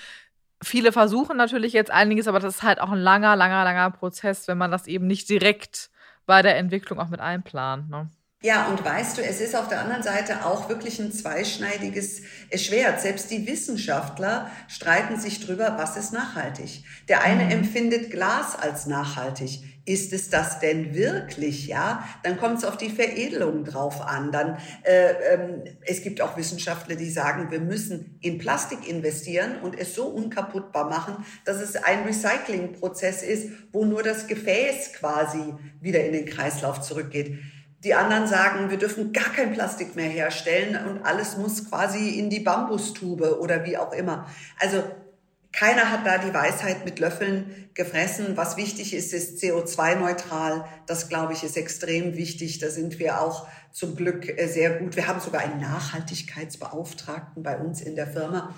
viele 0.61 0.91
versuchen 0.91 1.37
natürlich 1.37 1.73
jetzt 1.73 1.91
einiges, 1.91 2.27
aber 2.27 2.39
das 2.39 2.55
ist 2.57 2.63
halt 2.63 2.81
auch 2.81 2.91
ein 2.91 2.99
langer, 2.99 3.35
langer, 3.35 3.63
langer 3.63 3.91
Prozess, 3.91 4.47
wenn 4.47 4.57
man 4.57 4.71
das 4.71 4.87
eben 4.87 5.05
nicht 5.05 5.29
direkt 5.29 5.91
bei 6.25 6.41
der 6.41 6.57
Entwicklung 6.57 6.99
auch 6.99 7.09
mit 7.09 7.19
einplant. 7.19 7.89
Ne? 7.89 8.09
Ja, 8.41 8.69
und 8.69 8.85
weißt 8.85 9.17
du, 9.17 9.21
es 9.21 9.41
ist 9.41 9.53
auf 9.53 9.67
der 9.67 9.81
anderen 9.81 10.01
Seite 10.01 10.45
auch 10.45 10.69
wirklich 10.69 10.97
ein 10.99 11.11
zweischneidiges 11.11 12.21
Schwert. 12.55 13.01
Selbst 13.01 13.29
die 13.31 13.45
Wissenschaftler 13.45 14.49
streiten 14.69 15.19
sich 15.19 15.45
drüber, 15.45 15.75
was 15.77 15.97
ist 15.97 16.13
nachhaltig. 16.13 16.85
Der 17.09 17.21
eine 17.21 17.43
mhm. 17.43 17.51
empfindet 17.51 18.11
Glas 18.11 18.57
als 18.57 18.85
nachhaltig. 18.85 19.61
Ist 19.83 20.13
es 20.13 20.29
das 20.29 20.59
denn 20.59 20.93
wirklich? 20.93 21.67
Ja, 21.67 22.07
dann 22.23 22.37
kommt 22.37 22.59
es 22.59 22.63
auf 22.63 22.77
die 22.77 22.89
Veredelung 22.89 23.65
drauf 23.65 23.99
an. 23.99 24.31
Dann 24.31 24.57
äh, 24.83 25.33
ähm, 25.33 25.63
es 25.81 26.01
gibt 26.01 26.21
auch 26.21 26.37
Wissenschaftler, 26.37 26.95
die 26.95 27.09
sagen, 27.09 27.51
wir 27.51 27.59
müssen 27.59 28.17
in 28.21 28.37
Plastik 28.37 28.87
investieren 28.87 29.59
und 29.63 29.77
es 29.77 29.95
so 29.95 30.05
unkaputtbar 30.05 30.89
machen, 30.89 31.25
dass 31.43 31.57
es 31.57 31.75
ein 31.75 32.03
Recyclingprozess 32.05 33.21
ist, 33.21 33.49
wo 33.73 33.83
nur 33.83 34.01
das 34.01 34.27
Gefäß 34.27 34.93
quasi 34.93 35.55
wieder 35.81 36.05
in 36.05 36.13
den 36.13 36.25
Kreislauf 36.25 36.79
zurückgeht. 36.79 37.37
Die 37.83 37.93
anderen 37.93 38.27
sagen, 38.27 38.69
wir 38.69 38.77
dürfen 38.77 39.13
gar 39.13 39.31
kein 39.31 39.53
Plastik 39.53 39.95
mehr 39.95 40.09
herstellen 40.09 40.85
und 40.85 41.05
alles 41.05 41.37
muss 41.37 41.69
quasi 41.69 42.19
in 42.19 42.29
die 42.29 42.41
Bambustube 42.41 43.39
oder 43.39 43.65
wie 43.65 43.77
auch 43.77 43.93
immer. 43.93 44.27
Also 44.59 44.83
keiner 45.51 45.89
hat 45.89 46.05
da 46.05 46.17
die 46.17 46.33
Weisheit 46.33 46.85
mit 46.85 46.99
Löffeln 46.99 47.69
gefressen. 47.73 48.37
Was 48.37 48.55
wichtig 48.55 48.93
ist, 48.93 49.13
ist 49.13 49.41
CO2-neutral. 49.41 50.65
Das, 50.85 51.09
glaube 51.09 51.33
ich, 51.33 51.43
ist 51.43 51.57
extrem 51.57 52.15
wichtig. 52.15 52.59
Da 52.59 52.69
sind 52.69 52.99
wir 52.99 53.21
auch 53.21 53.47
zum 53.71 53.95
Glück 53.95 54.27
äh, 54.27 54.47
sehr 54.47 54.71
gut. 54.77 54.95
Wir 54.95 55.07
haben 55.07 55.19
sogar 55.19 55.41
einen 55.41 55.59
Nachhaltigkeitsbeauftragten 55.59 57.41
bei 57.43 57.57
uns 57.57 57.81
in 57.81 57.95
der 57.95 58.07
Firma. 58.07 58.53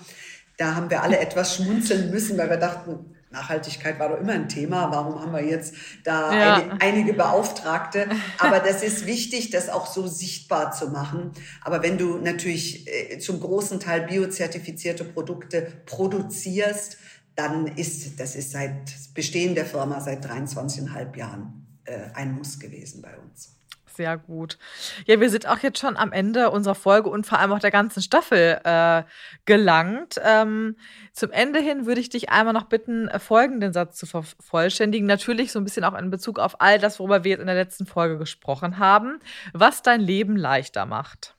Da 0.58 0.76
haben 0.76 0.90
wir 0.90 1.02
alle 1.02 1.20
etwas 1.20 1.56
schmunzeln 1.56 2.12
müssen, 2.12 2.38
weil 2.38 2.50
wir 2.50 2.58
dachten, 2.58 3.16
Nachhaltigkeit 3.32 4.00
war 4.00 4.10
doch 4.10 4.20
immer 4.20 4.34
ein 4.34 4.50
Thema. 4.50 4.92
Warum 4.92 5.22
haben 5.22 5.32
wir 5.32 5.44
jetzt 5.44 5.74
da 6.04 6.34
ja. 6.34 6.56
eine, 6.56 6.82
einige 6.82 7.14
Beauftragte? 7.14 8.08
Aber 8.38 8.60
das 8.60 8.84
ist 8.84 9.06
wichtig, 9.06 9.50
das 9.50 9.70
auch 9.70 9.88
so 9.88 10.08
sichtbar 10.08 10.72
zu 10.72 10.90
machen. 10.90 11.32
Aber 11.64 11.82
wenn 11.82 11.98
du 11.98 12.18
natürlich 12.18 12.88
äh, 12.88 13.20
zum 13.20 13.40
großen 13.40 13.80
Teil 13.80 14.02
biozertifizierte 14.02 15.04
Produkte 15.04 15.72
produzierst, 15.86 16.98
dann 17.36 17.68
ist 17.68 18.20
das 18.20 18.36
ist 18.36 18.52
seit 18.52 19.14
Bestehen 19.14 19.56
der 19.56 19.66
Firma 19.66 20.02
seit 20.02 20.26
23,5 20.26 21.18
Jahren 21.18 21.66
äh, 21.86 22.10
ein 22.14 22.34
Muss 22.34 22.60
gewesen 22.60 23.02
bei 23.02 23.18
uns. 23.18 23.56
Sehr 23.96 24.18
gut. 24.18 24.58
Ja, 25.06 25.20
wir 25.20 25.30
sind 25.30 25.48
auch 25.48 25.60
jetzt 25.60 25.80
schon 25.80 25.98
am 25.98 26.12
Ende 26.14 26.50
unserer 26.50 26.76
Folge 26.76 27.10
und 27.10 27.26
vor 27.26 27.40
allem 27.40 27.52
auch 27.52 27.60
der 27.60 27.72
ganzen 27.72 28.02
Staffel 28.02 28.60
äh, 28.64 29.04
gelangt. 29.46 30.20
Ähm, 30.24 30.78
zum 31.14 31.32
Ende 31.32 31.60
hin 31.60 31.86
würde 31.86 32.00
ich 32.00 32.10
dich 32.10 32.30
einmal 32.30 32.54
noch 32.54 32.66
bitten, 32.66 33.08
äh, 33.10 33.20
folgenden 33.20 33.74
Satz 33.74 33.98
zu 33.98 34.06
vervollständigen. 34.06 35.06
Natürlich 35.06 35.52
so 35.52 35.60
ein 35.60 35.66
bisschen 35.66 35.84
auch 35.84 35.98
in 35.98 36.10
Bezug 36.10 36.40
auf 36.40 36.62
all 36.62 36.80
das, 36.80 37.00
worüber 37.00 37.24
wir 37.24 37.32
jetzt 37.32 37.42
in 37.42 37.48
der 37.48 37.56
letzten 37.56 37.86
Folge 37.86 38.18
gesprochen 38.18 38.78
haben. 38.78 39.20
Was 39.54 39.82
dein 39.82 40.00
Leben 40.00 40.38
leichter 40.38 40.86
macht. 40.86 41.36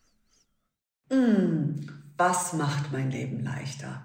Mm, 1.11 1.87
was 2.17 2.53
macht 2.53 2.93
mein 2.93 3.11
Leben 3.11 3.43
leichter? 3.43 4.05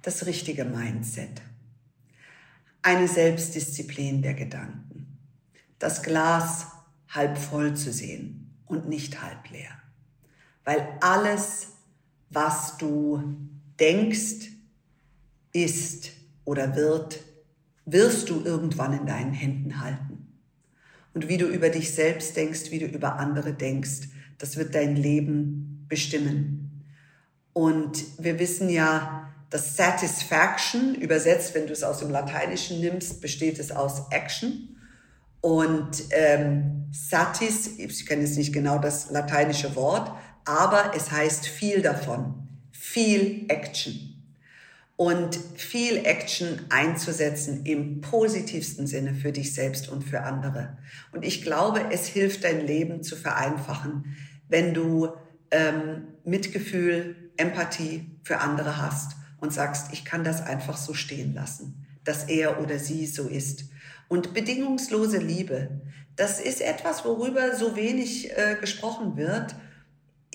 Das 0.00 0.26
richtige 0.26 0.64
Mindset. 0.64 1.42
Eine 2.82 3.08
Selbstdisziplin 3.08 4.22
der 4.22 4.34
Gedanken. 4.34 5.18
Das 5.78 6.02
Glas 6.02 6.66
halb 7.08 7.38
voll 7.38 7.74
zu 7.74 7.92
sehen 7.92 8.58
und 8.66 8.88
nicht 8.88 9.22
halb 9.22 9.50
leer. 9.50 9.70
Weil 10.64 10.86
alles, 11.00 11.72
was 12.30 12.78
du 12.78 13.22
denkst, 13.80 14.50
ist 15.52 16.10
oder 16.44 16.76
wird, 16.76 17.20
wirst 17.86 18.30
du 18.30 18.42
irgendwann 18.44 18.98
in 18.98 19.06
deinen 19.06 19.32
Händen 19.32 19.80
halten. 19.80 20.40
Und 21.14 21.28
wie 21.28 21.36
du 21.36 21.46
über 21.46 21.68
dich 21.68 21.94
selbst 21.94 22.36
denkst, 22.36 22.70
wie 22.70 22.80
du 22.80 22.86
über 22.86 23.18
andere 23.18 23.52
denkst, 23.52 24.08
das 24.38 24.56
wird 24.56 24.74
dein 24.74 24.96
Leben 24.96 25.86
bestimmen. 25.88 26.84
Und 27.52 28.04
wir 28.18 28.38
wissen 28.40 28.68
ja, 28.68 29.32
dass 29.50 29.76
Satisfaction, 29.76 30.96
übersetzt, 30.96 31.54
wenn 31.54 31.68
du 31.68 31.72
es 31.72 31.84
aus 31.84 32.00
dem 32.00 32.10
Lateinischen 32.10 32.80
nimmst, 32.80 33.20
besteht 33.20 33.60
es 33.60 33.70
aus 33.70 34.10
Action. 34.10 34.76
Und 35.40 36.02
ähm, 36.10 36.86
satis, 36.90 37.78
ich 37.78 38.06
kenne 38.06 38.22
jetzt 38.22 38.36
nicht 38.36 38.52
genau 38.52 38.78
das 38.78 39.10
lateinische 39.10 39.76
Wort, 39.76 40.10
aber 40.44 40.92
es 40.96 41.12
heißt 41.12 41.46
viel 41.46 41.82
davon, 41.82 42.43
viel 42.94 43.46
Action. 43.48 44.10
Und 44.96 45.36
viel 45.56 46.06
Action 46.06 46.60
einzusetzen 46.70 47.66
im 47.66 48.00
positivsten 48.00 48.86
Sinne 48.86 49.14
für 49.14 49.32
dich 49.32 49.52
selbst 49.52 49.88
und 49.88 50.04
für 50.04 50.20
andere. 50.20 50.78
Und 51.10 51.24
ich 51.24 51.42
glaube, 51.42 51.86
es 51.90 52.06
hilft 52.06 52.44
dein 52.44 52.64
Leben 52.64 53.02
zu 53.02 53.16
vereinfachen, 53.16 54.14
wenn 54.48 54.74
du 54.74 55.08
ähm, 55.50 56.04
Mitgefühl, 56.24 57.16
Empathie 57.36 58.06
für 58.22 58.38
andere 58.38 58.80
hast 58.80 59.16
und 59.40 59.52
sagst, 59.52 59.92
ich 59.92 60.04
kann 60.04 60.22
das 60.22 60.40
einfach 60.40 60.76
so 60.76 60.94
stehen 60.94 61.34
lassen, 61.34 61.84
dass 62.04 62.28
er 62.28 62.62
oder 62.62 62.78
sie 62.78 63.08
so 63.08 63.26
ist. 63.26 63.64
Und 64.06 64.34
bedingungslose 64.34 65.18
Liebe, 65.18 65.80
das 66.14 66.38
ist 66.38 66.60
etwas, 66.60 67.04
worüber 67.04 67.56
so 67.56 67.74
wenig 67.74 68.30
äh, 68.38 68.56
gesprochen 68.60 69.16
wird 69.16 69.56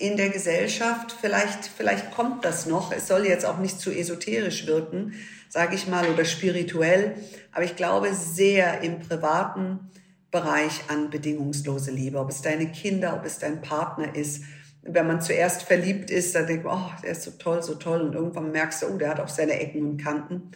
in 0.00 0.16
der 0.16 0.30
Gesellschaft. 0.30 1.14
Vielleicht, 1.20 1.64
vielleicht 1.64 2.10
kommt 2.10 2.44
das 2.44 2.66
noch. 2.66 2.90
Es 2.92 3.06
soll 3.06 3.26
jetzt 3.26 3.44
auch 3.44 3.58
nicht 3.58 3.78
zu 3.78 3.90
esoterisch 3.90 4.66
wirken, 4.66 5.14
sage 5.48 5.74
ich 5.74 5.86
mal, 5.86 6.08
oder 6.08 6.24
spirituell. 6.24 7.14
Aber 7.52 7.64
ich 7.64 7.76
glaube 7.76 8.14
sehr 8.14 8.80
im 8.80 9.00
privaten 9.00 9.90
Bereich 10.30 10.82
an 10.88 11.10
bedingungslose 11.10 11.90
Liebe. 11.90 12.18
Ob 12.18 12.30
es 12.30 12.42
deine 12.42 12.72
Kinder, 12.72 13.14
ob 13.14 13.26
es 13.26 13.38
dein 13.38 13.60
Partner 13.60 14.14
ist. 14.14 14.44
Wenn 14.82 15.06
man 15.06 15.20
zuerst 15.20 15.62
verliebt 15.62 16.10
ist, 16.10 16.34
dann 16.34 16.46
denkt 16.46 16.64
man, 16.64 16.78
oh, 16.78 17.02
der 17.02 17.10
ist 17.10 17.22
so 17.22 17.32
toll, 17.32 17.62
so 17.62 17.74
toll. 17.74 18.00
Und 18.00 18.14
irgendwann 18.14 18.50
merkst 18.50 18.82
du, 18.82 18.86
oh, 18.86 18.96
der 18.96 19.10
hat 19.10 19.20
auch 19.20 19.28
seine 19.28 19.60
Ecken 19.60 19.84
und 19.84 20.02
Kanten. 20.02 20.52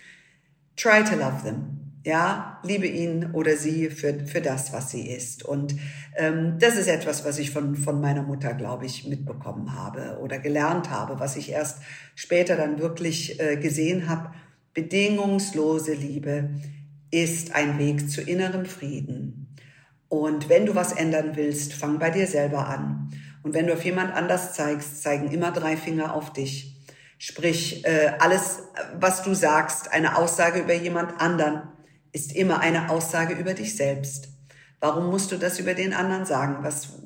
Try 0.76 1.04
to 1.04 1.16
love 1.16 1.42
them 1.44 1.83
ja, 2.04 2.60
liebe 2.62 2.86
ihn 2.86 3.30
oder 3.32 3.56
sie 3.56 3.88
für, 3.88 4.26
für 4.26 4.42
das, 4.42 4.72
was 4.72 4.90
sie 4.90 5.08
ist. 5.08 5.42
Und 5.42 5.74
ähm, 6.16 6.58
das 6.60 6.76
ist 6.76 6.86
etwas, 6.86 7.24
was 7.24 7.38
ich 7.38 7.50
von, 7.50 7.74
von 7.76 8.00
meiner 8.00 8.22
Mutter, 8.22 8.52
glaube 8.52 8.84
ich, 8.84 9.06
mitbekommen 9.06 9.74
habe 9.74 10.18
oder 10.20 10.38
gelernt 10.38 10.90
habe, 10.90 11.18
was 11.18 11.36
ich 11.36 11.50
erst 11.50 11.78
später 12.14 12.56
dann 12.56 12.78
wirklich 12.78 13.40
äh, 13.40 13.56
gesehen 13.56 14.08
habe. 14.08 14.34
Bedingungslose 14.74 15.94
Liebe 15.94 16.50
ist 17.10 17.54
ein 17.54 17.78
Weg 17.78 18.10
zu 18.10 18.20
innerem 18.20 18.66
Frieden. 18.66 19.56
Und 20.08 20.48
wenn 20.50 20.66
du 20.66 20.74
was 20.74 20.92
ändern 20.92 21.32
willst, 21.34 21.72
fang 21.72 21.98
bei 21.98 22.10
dir 22.10 22.26
selber 22.26 22.68
an. 22.68 23.10
Und 23.42 23.54
wenn 23.54 23.66
du 23.66 23.72
auf 23.72 23.84
jemand 23.84 24.14
anders 24.14 24.52
zeigst, 24.52 25.02
zeigen 25.02 25.30
immer 25.30 25.52
drei 25.52 25.76
Finger 25.76 26.14
auf 26.14 26.32
dich. 26.32 26.76
Sprich, 27.18 27.84
äh, 27.86 28.12
alles, 28.18 28.64
was 28.98 29.22
du 29.22 29.34
sagst, 29.34 29.92
eine 29.92 30.18
Aussage 30.18 30.60
über 30.60 30.74
jemand 30.74 31.20
anderen, 31.20 31.62
ist 32.14 32.32
immer 32.32 32.60
eine 32.60 32.90
Aussage 32.90 33.34
über 33.34 33.54
dich 33.54 33.76
selbst. 33.76 34.28
Warum 34.80 35.10
musst 35.10 35.32
du 35.32 35.36
das 35.36 35.58
über 35.58 35.74
den 35.74 35.92
anderen 35.92 36.24
sagen? 36.24 36.58
Was, 36.62 37.00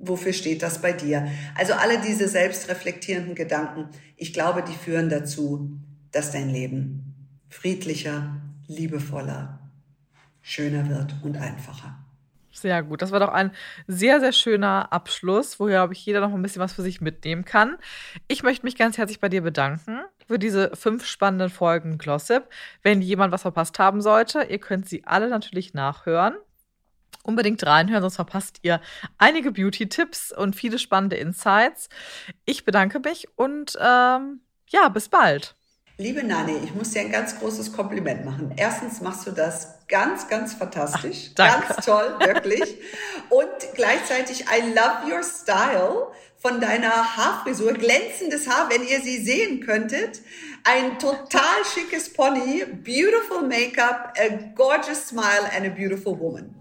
wofür 0.00 0.32
steht 0.32 0.62
das 0.62 0.80
bei 0.80 0.92
dir? 0.92 1.28
Also 1.54 1.74
alle 1.74 2.00
diese 2.00 2.28
selbstreflektierenden 2.28 3.34
Gedanken, 3.34 3.90
ich 4.16 4.32
glaube, 4.32 4.62
die 4.62 4.74
führen 4.74 5.10
dazu, 5.10 5.78
dass 6.12 6.32
dein 6.32 6.48
Leben 6.48 7.14
friedlicher, 7.50 8.40
liebevoller, 8.66 9.70
schöner 10.40 10.88
wird 10.88 11.14
und 11.22 11.36
einfacher. 11.36 11.98
Sehr 12.50 12.82
gut. 12.82 13.02
Das 13.02 13.12
war 13.12 13.20
doch 13.20 13.28
ein 13.28 13.52
sehr, 13.86 14.18
sehr 14.18 14.32
schöner 14.32 14.92
Abschluss, 14.92 15.60
wo, 15.60 15.66
glaube 15.66 15.92
ich, 15.92 16.04
jeder 16.06 16.20
noch 16.20 16.32
ein 16.32 16.40
bisschen 16.42 16.62
was 16.62 16.72
für 16.72 16.82
sich 16.82 17.02
mitnehmen 17.02 17.44
kann. 17.44 17.76
Ich 18.28 18.42
möchte 18.42 18.64
mich 18.64 18.76
ganz 18.76 18.96
herzlich 18.96 19.20
bei 19.20 19.28
dir 19.28 19.42
bedanken 19.42 20.00
für 20.28 20.38
diese 20.38 20.76
fünf 20.76 21.06
spannenden 21.06 21.50
Folgen 21.50 21.98
Glossip. 21.98 22.44
Wenn 22.82 23.00
jemand 23.00 23.32
was 23.32 23.42
verpasst 23.42 23.78
haben 23.78 24.02
sollte, 24.02 24.42
ihr 24.44 24.58
könnt 24.58 24.88
sie 24.88 25.04
alle 25.04 25.28
natürlich 25.28 25.74
nachhören. 25.74 26.36
Unbedingt 27.22 27.64
reinhören, 27.66 28.02
sonst 28.02 28.16
verpasst 28.16 28.58
ihr 28.62 28.80
einige 29.16 29.52
Beauty-Tipps 29.52 30.32
und 30.32 30.54
viele 30.54 30.78
spannende 30.78 31.16
Insights. 31.16 31.88
Ich 32.44 32.64
bedanke 32.64 33.00
mich 33.00 33.28
und 33.36 33.76
ähm, 33.80 34.40
ja, 34.68 34.88
bis 34.88 35.08
bald. 35.08 35.54
Liebe 36.00 36.22
Nani, 36.22 36.56
ich 36.62 36.72
muss 36.74 36.92
dir 36.92 37.00
ein 37.00 37.10
ganz 37.10 37.40
großes 37.40 37.72
Kompliment 37.72 38.24
machen. 38.24 38.54
Erstens 38.56 39.00
machst 39.00 39.26
du 39.26 39.32
das 39.32 39.84
ganz, 39.88 40.28
ganz 40.28 40.54
fantastisch. 40.54 41.30
Ach, 41.36 41.66
ganz 41.66 41.84
toll, 41.84 42.14
wirklich. 42.20 42.78
Und 43.30 43.48
gleichzeitig, 43.74 44.42
I 44.42 44.72
love 44.74 45.12
your 45.12 45.24
style 45.24 46.12
von 46.38 46.60
deiner 46.60 47.16
Haarfrisur. 47.16 47.72
Glänzendes 47.74 48.48
Haar, 48.48 48.68
wenn 48.70 48.86
ihr 48.86 49.00
sie 49.00 49.18
sehen 49.18 49.60
könntet. 49.60 50.22
Ein 50.64 50.98
total 50.98 51.64
schickes 51.74 52.12
Pony, 52.12 52.64
beautiful 52.64 53.42
Make-up, 53.42 54.12
a 54.18 54.52
gorgeous 54.54 55.08
smile 55.08 55.48
and 55.56 55.66
a 55.66 55.70
beautiful 55.70 56.18
woman. 56.18 56.54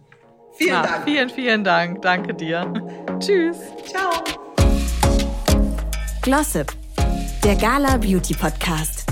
Vielen 0.58 0.76
Ach, 0.76 0.86
Dank. 0.86 1.04
Vielen, 1.06 1.30
vielen 1.30 1.64
Dank. 1.64 2.02
Danke 2.02 2.34
dir. 2.34 2.72
Tschüss. 3.20 3.58
Ciao. 3.86 4.24
Glossip, 6.22 6.74
der 7.44 7.56
Gala 7.56 7.98
Beauty 7.98 8.34
Podcast. 8.34 9.07